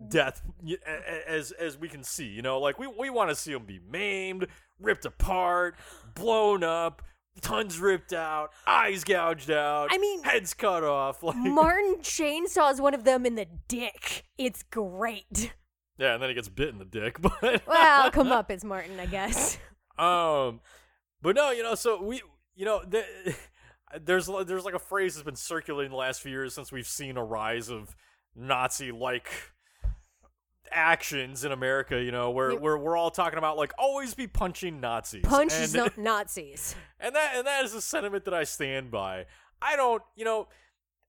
[0.09, 3.31] death y- a- a- as as we can see you know like we we want
[3.31, 4.47] to see them be maimed
[4.81, 5.77] ripped apart
[6.15, 7.03] blown up
[7.41, 12.95] tons ripped out eyes gouged out I mean- heads cut off like Martin chainsaws one
[12.95, 14.25] of them in the dick.
[14.39, 15.53] It's great.
[15.99, 18.99] yeah and then he gets bit in the dick but Well, come up, it's Martin,
[19.01, 19.59] I guess.
[19.99, 20.61] Um,
[21.21, 22.23] but no, you know, so we,
[22.57, 23.05] you know, the,
[24.01, 27.19] there's there's like a phrase that's been circulating the last few years since we've seen
[27.19, 27.95] a rise of
[28.35, 29.31] Nazi like
[30.73, 35.23] actions in America, you know, where, we're all talking about like always be punching Nazis.
[35.25, 36.75] Punch and, no- Nazis.
[37.01, 39.27] and that and that is a sentiment that I stand by.
[39.61, 40.49] I don't, you know,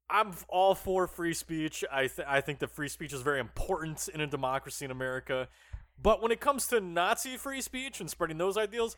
[0.09, 1.83] I'm all for free speech.
[1.91, 5.47] I th- I think that free speech is very important in a democracy in America.
[6.01, 8.97] But when it comes to Nazi free speech and spreading those ideals,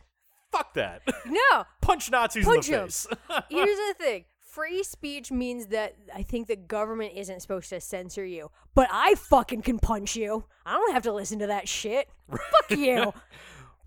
[0.51, 1.01] fuck that.
[1.25, 2.85] No, Punch Nazis Punch in the 'em.
[2.87, 3.07] face.
[3.49, 4.25] here's the thing.
[4.55, 9.15] Free speech means that I think the government isn't supposed to censor you, but I
[9.15, 10.45] fucking can punch you.
[10.65, 12.07] I don't have to listen to that shit.
[12.29, 13.13] Fuck you.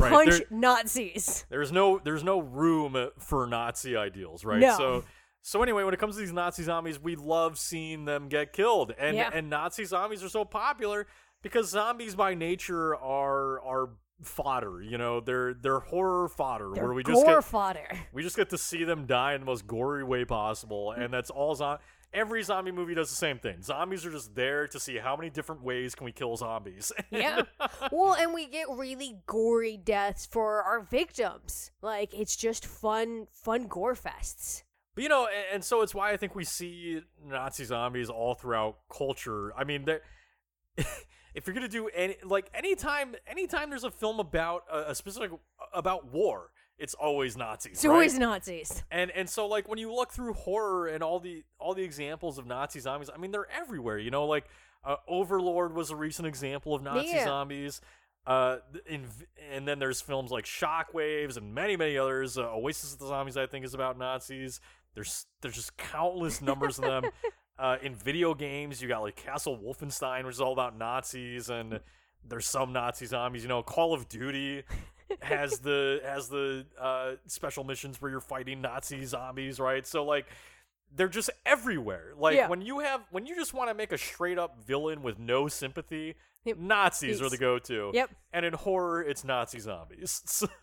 [0.01, 1.45] Right, Punch there- Nazis.
[1.49, 4.61] There's no there's no room for Nazi ideals, right?
[4.61, 4.77] No.
[4.79, 5.05] So
[5.43, 8.93] so anyway, when it comes to these Nazi zombies, we love seeing them get killed.
[8.97, 9.31] And Yeah.
[9.35, 11.09] and Nazi zombies are so popular
[11.43, 13.91] because zombies by nature are are
[14.23, 17.89] fodder, you know, they're they're horror fodder They're where we just get fodder.
[18.13, 21.03] we just get to see them die in the most gory way possible, mm.
[21.03, 21.79] and that's all zo-
[22.13, 23.61] Every zombie movie does the same thing.
[23.63, 26.91] Zombies are just there to see how many different ways can we kill zombies.
[27.11, 27.43] Yeah.
[27.93, 31.71] well, and we get really gory deaths for our victims.
[31.83, 34.63] Like it's just fun, fun gore fests.
[34.95, 38.35] But you know, and, and so it's why I think we see Nazi zombies all
[38.35, 39.53] throughout culture.
[39.57, 40.03] I mean, they're-
[41.39, 45.31] if you're gonna do any like anytime anytime there's a film about a, a specific
[45.73, 47.73] about war, it's always Nazis.
[47.75, 47.93] It's right?
[47.93, 48.83] always Nazis.
[48.91, 52.39] and and so like when you look through horror and all the all the examples
[52.39, 53.99] of Nazi zombies, I mean they're everywhere.
[53.99, 54.47] You know, like
[54.85, 57.25] uh, Overlord was a recent example of Nazi Yeah.
[57.25, 57.81] zombies.
[58.27, 59.07] Uh, in,
[59.53, 62.37] and then there's films like Shockwaves and many many others.
[62.37, 64.61] Uh, Oasis of the Zombies I think is about Nazis.
[64.95, 67.05] There's there's just countless numbers of them.
[67.59, 71.81] Uh, in video games, you got like Castle Wolfenstein, which is all about Nazis, and
[72.29, 73.43] there's some Nazi zombies.
[73.43, 74.63] You know, Call of Duty
[75.21, 79.87] has the has the uh, special missions where you're fighting Nazi zombies, right?
[79.87, 80.27] So like
[80.95, 82.13] they're just everywhere.
[82.17, 82.49] Like Yeah.
[82.49, 85.49] when you have when you just want to make a straight up villain with no
[85.49, 86.59] sympathy, Yep.
[86.59, 87.91] Nazis are the go to.
[87.93, 88.11] Yep.
[88.33, 90.45] And in horror, it's Nazi zombies.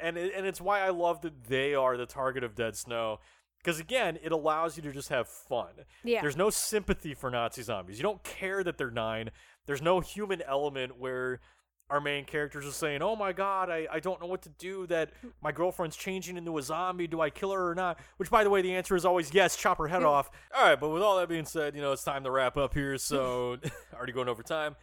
[0.00, 3.20] and it, and it's why I love that they are the target of Dead Snow.
[3.58, 5.84] Because again, it allows you to just have fun.
[6.04, 6.20] Yeah.
[6.22, 7.98] There's no sympathy for Nazi zombies.
[7.98, 9.30] You don't care that they're nine.
[9.66, 11.40] There's no human element where
[11.90, 14.86] our main characters are saying, "Oh my god, I, I don't know what to do.
[14.86, 15.10] That
[15.42, 17.06] my girlfriend's changing into a zombie.
[17.06, 19.56] Do I kill her or not?" Which, by the way, the answer is always yes.
[19.56, 20.30] Chop her head off.
[20.54, 22.74] All right, but with all that being said, you know it's time to wrap up
[22.74, 22.98] here.
[22.98, 23.56] So
[23.94, 24.76] already going over time.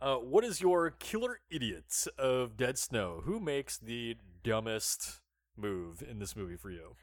[0.00, 3.22] Uh, what is your killer idiot of Dead Snow?
[3.24, 5.20] Who makes the dumbest
[5.56, 6.96] move in this movie for you?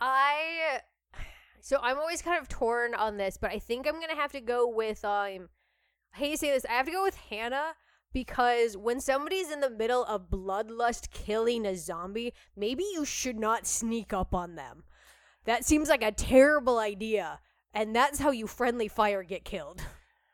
[0.00, 0.80] I
[1.60, 4.40] so I'm always kind of torn on this, but I think I'm gonna have to
[4.40, 5.48] go with um
[6.14, 7.74] I hate to say this, I have to go with Hannah
[8.12, 13.66] because when somebody's in the middle of bloodlust killing a zombie, maybe you should not
[13.66, 14.84] sneak up on them.
[15.44, 17.40] That seems like a terrible idea.
[17.72, 19.82] And that's how you friendly fire get killed.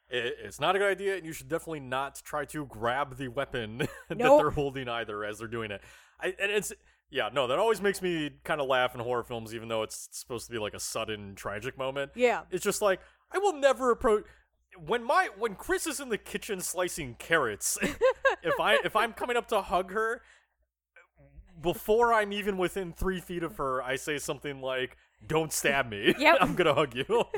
[0.09, 3.27] It, it's not a good idea, and you should definitely not try to grab the
[3.27, 5.83] weapon that they're holding either as they're doing it.
[6.21, 6.73] I, and it's
[7.11, 10.09] yeah, no, that always makes me kind of laugh in horror films, even though it's
[10.11, 12.13] supposed to be like a sudden tragic moment.
[12.15, 12.43] Yeah.
[12.51, 13.01] It's just like
[13.33, 14.25] I will never approach
[14.85, 17.79] when my when Chris is in the kitchen slicing carrots.
[18.43, 20.23] if I if I'm coming up to hug her,
[21.61, 24.97] before I'm even within three feet of her, I say something like,
[25.27, 26.15] "Don't stab me.
[26.19, 26.39] Yep.
[26.41, 27.07] I'm gonna hug you."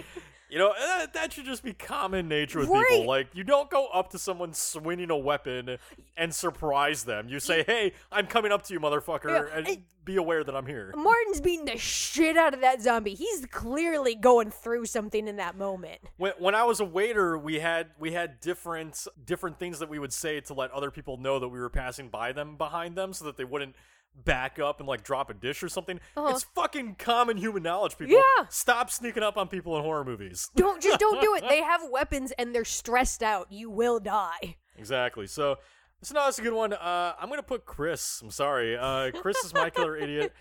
[0.50, 2.86] You know, eh, that, that should just be common nature with Right.
[2.88, 3.06] people.
[3.06, 5.76] Like, you don't go up to someone swinging a weapon
[6.16, 7.28] and surprise them.
[7.28, 10.54] You say, "Hey, I'm coming up to you, motherfucker, Yeah, and I- be aware that
[10.56, 13.14] I'm here." Martin's beating the shit out of that zombie.
[13.14, 16.00] He's clearly going through something in that moment.
[16.16, 19.98] when when I was a waiter, we had we had different different things that we
[19.98, 23.12] would say to let other people know that we were passing by them behind them,
[23.12, 23.76] so that they wouldn't
[24.24, 26.00] back up and like drop a dish or something.
[26.16, 26.28] Uh-huh.
[26.34, 28.16] It's fucking common human knowledge, people.
[28.16, 28.46] Yeah.
[28.50, 30.48] Stop sneaking up on people in horror movies.
[30.56, 31.44] Don't just don't do it.
[31.48, 33.50] They have weapons and they're stressed out.
[33.50, 34.56] You will die.
[34.76, 35.26] Exactly.
[35.26, 35.56] So,
[36.02, 36.72] so no, that's a good one.
[36.72, 38.20] Uh, I'm gonna put Chris.
[38.22, 38.76] I'm sorry.
[38.76, 40.32] Uh, Chris is my killer idiot,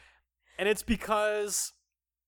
[0.59, 1.73] and it's because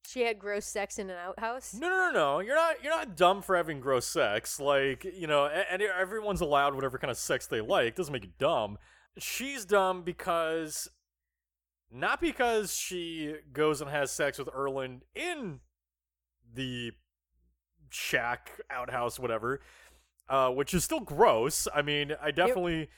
[0.08, 1.74] She had gross sex in an outhouse.
[1.74, 2.40] No, no, no, no.
[2.40, 2.84] You're not.
[2.84, 4.60] You're not dumb for having gross sex.
[4.60, 7.96] Like you know, and everyone's allowed whatever kind of sex they like.
[7.96, 8.78] Doesn't make you dumb.
[9.18, 10.88] She's dumb because,
[11.92, 15.60] not because she goes and has sex with Erland in
[16.54, 16.92] the
[17.90, 19.62] shack, outhouse, whatever,
[20.30, 21.68] uh, which is still gross.
[21.74, 22.90] I mean, I definitely,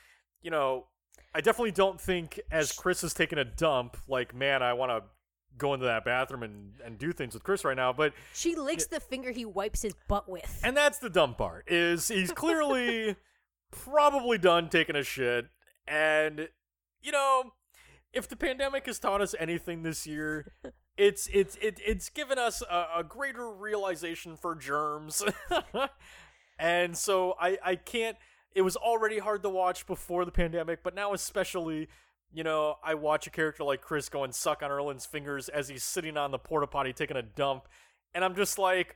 [0.42, 0.88] you know,
[1.34, 5.04] I definitely don't think as Chris is taking a dump, like, man, I want to
[5.58, 7.94] go into that bathroom and, and do things with Chris right now.
[7.94, 10.60] But She licks the finger he wipes his butt with.
[10.64, 13.16] and that's the dumb part is he's clearly
[13.72, 15.48] probably done taking a shit
[15.88, 16.50] and
[17.02, 17.54] you know
[18.14, 20.54] if the pandemic has taught us anything this year
[20.98, 25.24] it's it's it, it's given us a, a greater realization for germs,
[26.60, 28.18] and so I I can't.
[28.54, 31.88] It was already hard to watch before the pandemic, but now especially.
[32.34, 35.68] You know, I watch a character like Chris go and suck on Erland's fingers as
[35.68, 37.68] he's sitting on the porta potty taking a dump,
[38.14, 38.96] and I'm just like,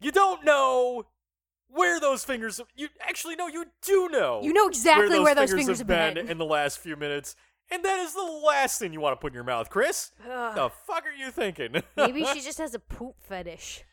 [0.00, 1.04] you don't know
[1.68, 2.62] where those fingers.
[2.74, 4.40] You actually no, you do know.
[4.42, 6.32] You know exactly where those, where those fingers, fingers have have been been.
[6.32, 7.36] in the last few minutes,
[7.70, 10.12] and that is the last thing you want to put in your mouth, Chris.
[10.28, 10.54] Ugh.
[10.54, 11.82] the fuck are you thinking?
[11.96, 13.84] Maybe she just has a poop fetish.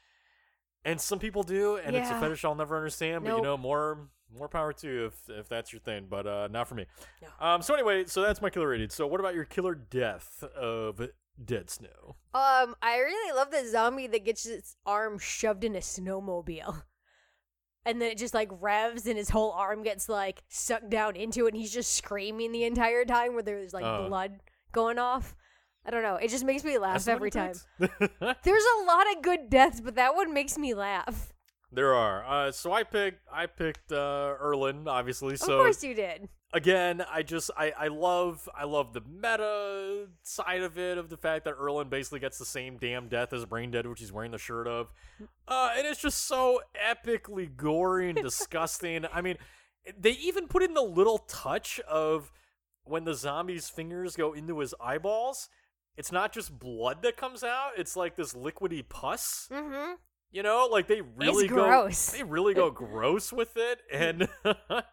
[0.85, 2.19] and some people do, and it's a Yeah.
[2.19, 3.23] fetish I'll never understand.
[3.23, 3.43] But you Nope.
[3.43, 6.07] know, more more power to you if if that's your thing.
[6.09, 6.85] But uh, not for me.
[7.21, 7.27] No.
[7.45, 7.61] Um.
[7.61, 8.91] So anyway, so that's my killer rated.
[8.91, 11.01] So what about your killer death of
[11.43, 12.15] Dead Snow?
[12.33, 16.83] Um, I really love the zombie that gets its arm shoved in a snowmobile.
[17.85, 21.45] And then it just like revs and his whole arm gets like sucked down into
[21.45, 24.07] it and he's just screaming the entire time where there's like Oh.
[24.07, 24.39] blood
[24.71, 25.35] going off.
[25.83, 26.15] I don't know.
[26.17, 27.53] It just makes me laugh That's every time.
[27.79, 31.33] There's a lot of good deaths, but that one makes me laugh.
[31.71, 32.23] there are.
[32.23, 32.51] Uh.
[32.51, 35.37] So I picked I picked uh Erlend obviously.
[35.37, 36.29] So of course you did.
[36.53, 41.15] Again, I just I I love I love the meta side of it of the
[41.15, 44.37] fact that Erlend basically gets the same damn death as Braindead, which he's wearing the
[44.37, 44.91] shirt of,
[45.47, 49.05] uh, and it's just so epically gory and disgusting.
[49.13, 49.37] I mean,
[49.97, 52.33] they even put in the little touch of
[52.83, 55.47] when the zombie's fingers go into his eyeballs.
[55.95, 59.47] It's not just blood that comes out; it's like this liquidy pus.
[59.49, 59.93] Mm-hmm.
[60.31, 62.11] You know, like they really go gross.
[62.11, 64.27] they really go gross with it and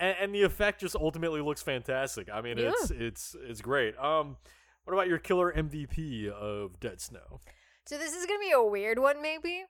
[0.00, 2.28] and, and the effect just ultimately looks fantastic.
[2.32, 2.70] I mean, Yeah.
[2.80, 3.96] it's it's it's great.
[3.98, 4.36] Um
[4.84, 7.40] what about your killer MVP of Dead Snow?
[7.86, 9.64] So this is gonna be a weird one, maybe,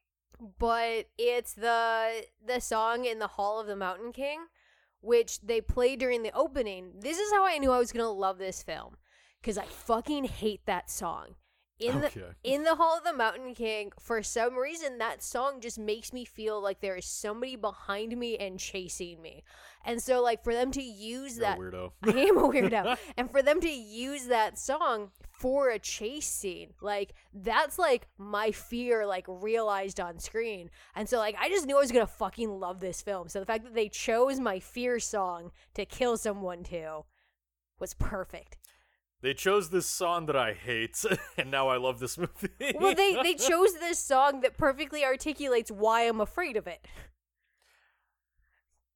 [0.58, 4.46] but it's the the song in the Hall of the Mountain King,
[5.00, 6.92] which they play during the opening.
[7.00, 8.96] This is how I knew I was gonna love this film,
[9.40, 11.34] because I fucking hate that song.
[11.78, 12.20] In Okay.
[12.20, 16.12] the in the Hall of the Mountain King, for some reason, that song just makes
[16.12, 19.42] me feel like there is somebody behind me and chasing me,
[19.84, 21.92] and so like for them to use You're that weirdo.
[22.02, 22.98] I am a weirdo.
[23.16, 28.50] and for them to use that song for a chase scene, like that's like my
[28.50, 30.70] fear like realized on screen.
[30.94, 33.28] And so like I just knew I was gonna fucking love this film.
[33.28, 37.04] So the fact that they chose my fear song to kill someone to
[37.78, 38.58] was perfect.
[39.22, 41.04] They chose this song that I hate
[41.38, 42.74] and now I love this movie.
[42.78, 46.86] Well they they chose this song that perfectly articulates why I'm afraid of it.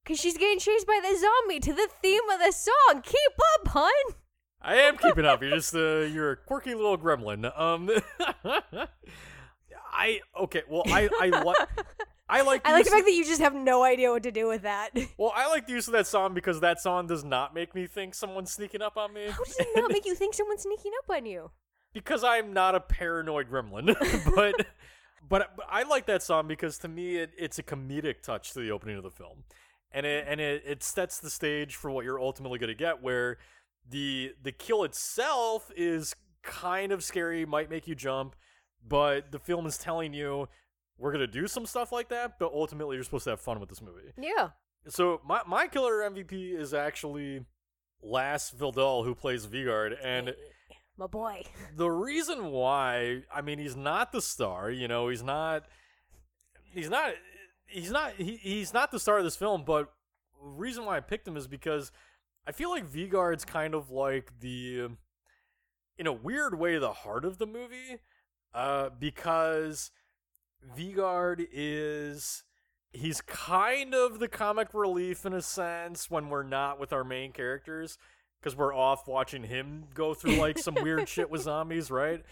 [0.05, 3.01] Cause she's getting chased by the zombie to the theme of the song.
[3.01, 4.15] Keep up, hun.
[4.61, 5.41] I am keeping up.
[5.41, 7.51] You're just uh, you're a quirky little gremlin.
[7.59, 7.89] Um,
[9.91, 10.63] I okay.
[10.69, 11.57] Well, I I like
[12.29, 14.47] I like I like the fact that you just have no idea what to do
[14.47, 14.89] with that.
[15.17, 17.87] Well, I like the use of that song because that song does not make me
[17.87, 19.27] think someone's sneaking up on me.
[19.29, 21.51] How does it not make you think someone's sneaking up on you?
[21.95, 23.95] because I'm not a paranoid gremlin.
[24.35, 24.67] but,
[25.27, 28.59] but but I like that song because to me it, it's a comedic touch to
[28.59, 29.43] the opening of the film,
[29.95, 33.01] and it and it, it sets the stage for what you're ultimately going to get,
[33.01, 33.37] where
[33.89, 38.35] the the kill itself is kind of scary, might make you jump,
[38.87, 40.47] but the film is telling you
[40.97, 43.69] we're gonna do some stuff like that, but ultimately you're supposed to have fun with
[43.69, 44.11] this movie.
[44.17, 44.49] Yeah.
[44.87, 47.45] So my my killer MVP is actually
[48.01, 50.35] Lasse Valdal, who plays Vegard, and
[50.97, 51.43] My boy.
[51.75, 54.69] the reason why, I mean, he's not the star.
[54.69, 55.63] You know, he's not.
[56.71, 57.13] He's not.
[57.67, 58.13] He's not.
[58.13, 59.63] He, he's not the star of this film.
[59.65, 59.91] But
[60.41, 61.91] the reason why I picked him is because
[62.47, 64.89] I feel like Vegard's kind of like the,
[65.97, 67.99] in a weird way, the heart of the movie,
[68.53, 69.91] uh, because
[70.77, 72.43] Vegard is.
[72.93, 77.33] He's kind of the comic relief in a sense when we're not with our main
[77.33, 77.97] characters
[78.39, 82.23] because we're off watching him go through like some weird shit with zombies, right?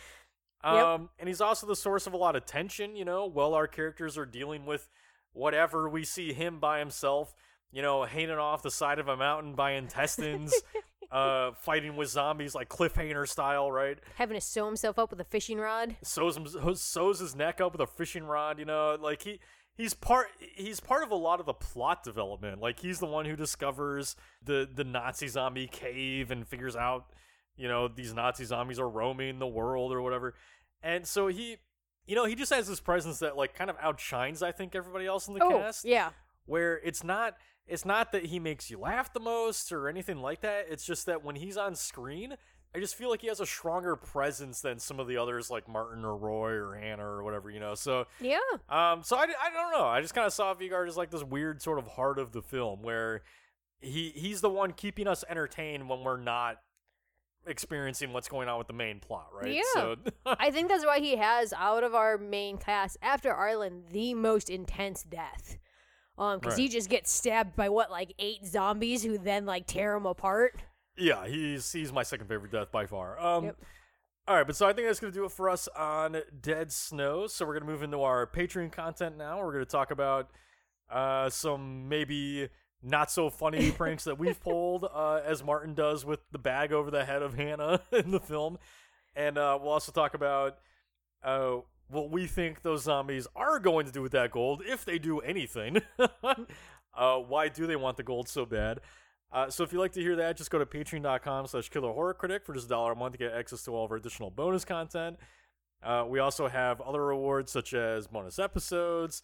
[0.63, 3.67] Um, and he's also the source of a lot of tension, you know, while our
[3.67, 4.88] characters are dealing with
[5.34, 5.89] whatever.
[5.89, 7.34] We see him by himself,
[7.71, 10.53] you know, hanging off the side of a mountain by intestines,
[11.11, 13.97] uh, fighting with zombies like cliffhanger style, right?
[14.15, 15.95] Having to sew himself up with a fishing rod.
[16.03, 18.59] sews him, sews his neck up with a fishing rod.
[18.59, 19.39] You know, like he
[19.75, 22.61] he's part he's part of a lot of the plot development.
[22.61, 27.07] Like he's the one who discovers the the Nazi zombie cave and figures out
[27.55, 30.36] you know these Nazi zombies are roaming the world or whatever.
[30.81, 31.57] And so he,
[32.06, 35.06] you know, he just has this presence that like kind of outshines I think everybody
[35.06, 36.10] else in the oh, cast yeah.
[36.45, 37.36] where it's not
[37.66, 40.66] it's not that he makes you laugh the most or anything like that.
[40.70, 42.36] It's just that when he's on screen,
[42.76, 45.68] I just feel like he has a stronger presence than some of the others like
[45.70, 47.76] Martin or Roy or Hannah or whatever, you know.
[47.76, 48.39] So, Yeah.
[48.68, 49.86] um, so I, I don't know.
[49.86, 52.41] I just kind of saw Vegard as like this weird sort of heart of the
[52.41, 53.22] film where
[53.80, 56.58] he he's the one keeping us entertained when we're not
[57.46, 59.54] experiencing what's going on with the main plot, right?
[59.54, 59.62] Yeah.
[59.74, 64.14] So I think that's why he has out of our main cast after Erlend the
[64.14, 65.58] most intense death.
[66.18, 69.96] Um, because he just gets stabbed by what like eight zombies who then like tear
[69.96, 70.62] him apart.
[70.96, 73.20] yeah, he's he's my second favorite death by far.
[73.20, 73.58] Um Yep.
[74.26, 76.72] All right, but so I think that's going to do it for us on Dead
[76.72, 77.28] Snow.
[77.28, 79.38] So we're going to move into our Patreon content now.
[79.44, 80.30] We're going to talk about
[80.89, 82.48] uh, some maybe
[82.84, 86.91] not so funny pranks that we've pulled, uh, as Martin does with the bag over
[86.91, 88.57] the head of Hannah in the film,
[89.15, 90.57] and uh, we'll also talk about
[91.23, 91.57] uh,
[91.88, 95.19] what we think those zombies are going to do with that gold, if they do
[95.19, 95.81] anything.
[96.93, 98.79] uh, why do they want the gold so bad?
[99.31, 102.13] Uh, so if you'd like to hear that, just go to patreon.com slash killer horror
[102.13, 104.29] critic for just a dollar a month to get access to all of our additional
[104.29, 105.17] bonus content.
[105.81, 109.23] Uh, we also have other rewards such as bonus episodes,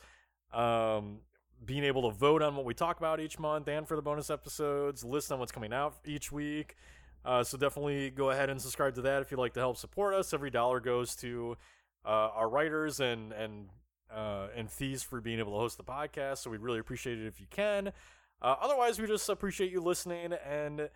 [0.52, 1.20] um,
[1.66, 4.30] being able to vote on what we talk about each month and for the bonus
[4.30, 6.76] episodes, list on what's coming out each week.
[7.26, 10.14] Uh, so definitely go ahead and subscribe to that if you'd like to help support
[10.14, 10.34] us.
[10.34, 11.58] Every dollar goes to
[12.06, 13.68] uh, our writers and and
[14.14, 16.40] uh, and fees for being able to host the podcast.
[16.40, 17.90] So we'd really appreciate it if you can.
[18.42, 20.90] Uh, otherwise, we just appreciate you listening, and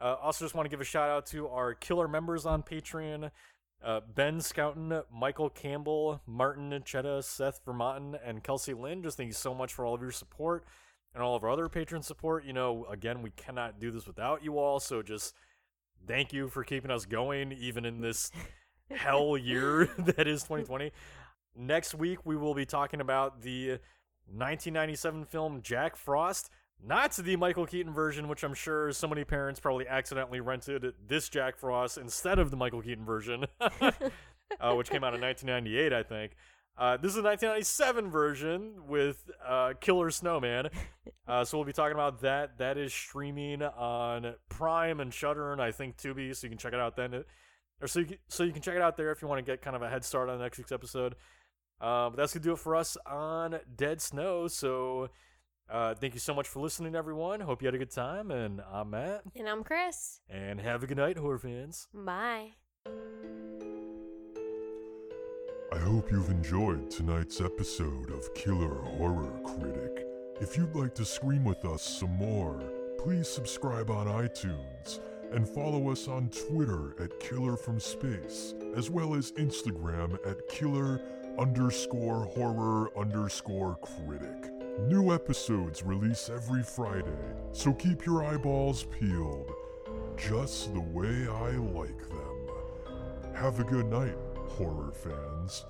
[0.00, 3.30] uh, also just want to give a shout out to our killer members on Patreon:
[3.84, 9.02] uh, Ben Scouten, Michael Campbell, Martin Chetta, Seth Vermonten, and Kelsey Lynn.
[9.02, 10.64] Just thank you so much for all of your support
[11.14, 12.44] and all of our other patron support.
[12.44, 14.80] You know, again, we cannot do this without you all.
[14.80, 15.34] So just
[16.06, 18.30] thank you for keeping us going, even in this
[18.90, 20.92] hell year that is 2020.
[21.54, 23.78] Next week, we will be talking about the
[24.26, 26.50] 1997 film Jack Frost.
[26.84, 31.28] Not the Michael Keaton version, which I'm sure so many parents probably accidentally rented this
[31.28, 36.02] Jack Frost instead of the Michael Keaton version, uh, which came out in 1998, I
[36.02, 36.32] think.
[36.76, 40.68] Uh, this is a 1997 version with uh, Killer Snowman.
[41.28, 42.58] Uh, so we'll be talking about that.
[42.58, 46.72] That is streaming on Prime and Shudder, and I think Tubi, so you can check
[46.72, 47.22] it out then.
[47.80, 49.50] Or so you can, so you can check it out there if you want to
[49.50, 51.14] get kind of a head start on the next week's episode.
[51.80, 54.48] Uh, but that's gonna do it for us on Dead Snow.
[54.48, 55.10] So
[55.70, 57.40] uh, thank you so much for listening, everyone.
[57.40, 59.22] Hope you had a good time, and I'm Matt.
[59.36, 60.20] And I'm Chris.
[60.28, 61.88] And have a good night, horror fans.
[61.94, 62.52] Bye.
[65.72, 70.06] I hope you've enjoyed tonight's episode of Killer Horror Critic.
[70.40, 72.62] If you'd like to scream with us some more,
[72.98, 75.00] please subscribe on iTunes
[75.32, 81.00] and follow us on Twitter at Killer from Space, as well as Instagram at Killer
[81.38, 84.51] underscore horror underscore critic.
[84.80, 87.10] New episodes release every Friday,
[87.52, 89.52] so keep your eyeballs peeled,
[90.16, 93.34] just the way I like them.
[93.34, 94.16] Have a good night,
[94.48, 95.66] horror fans,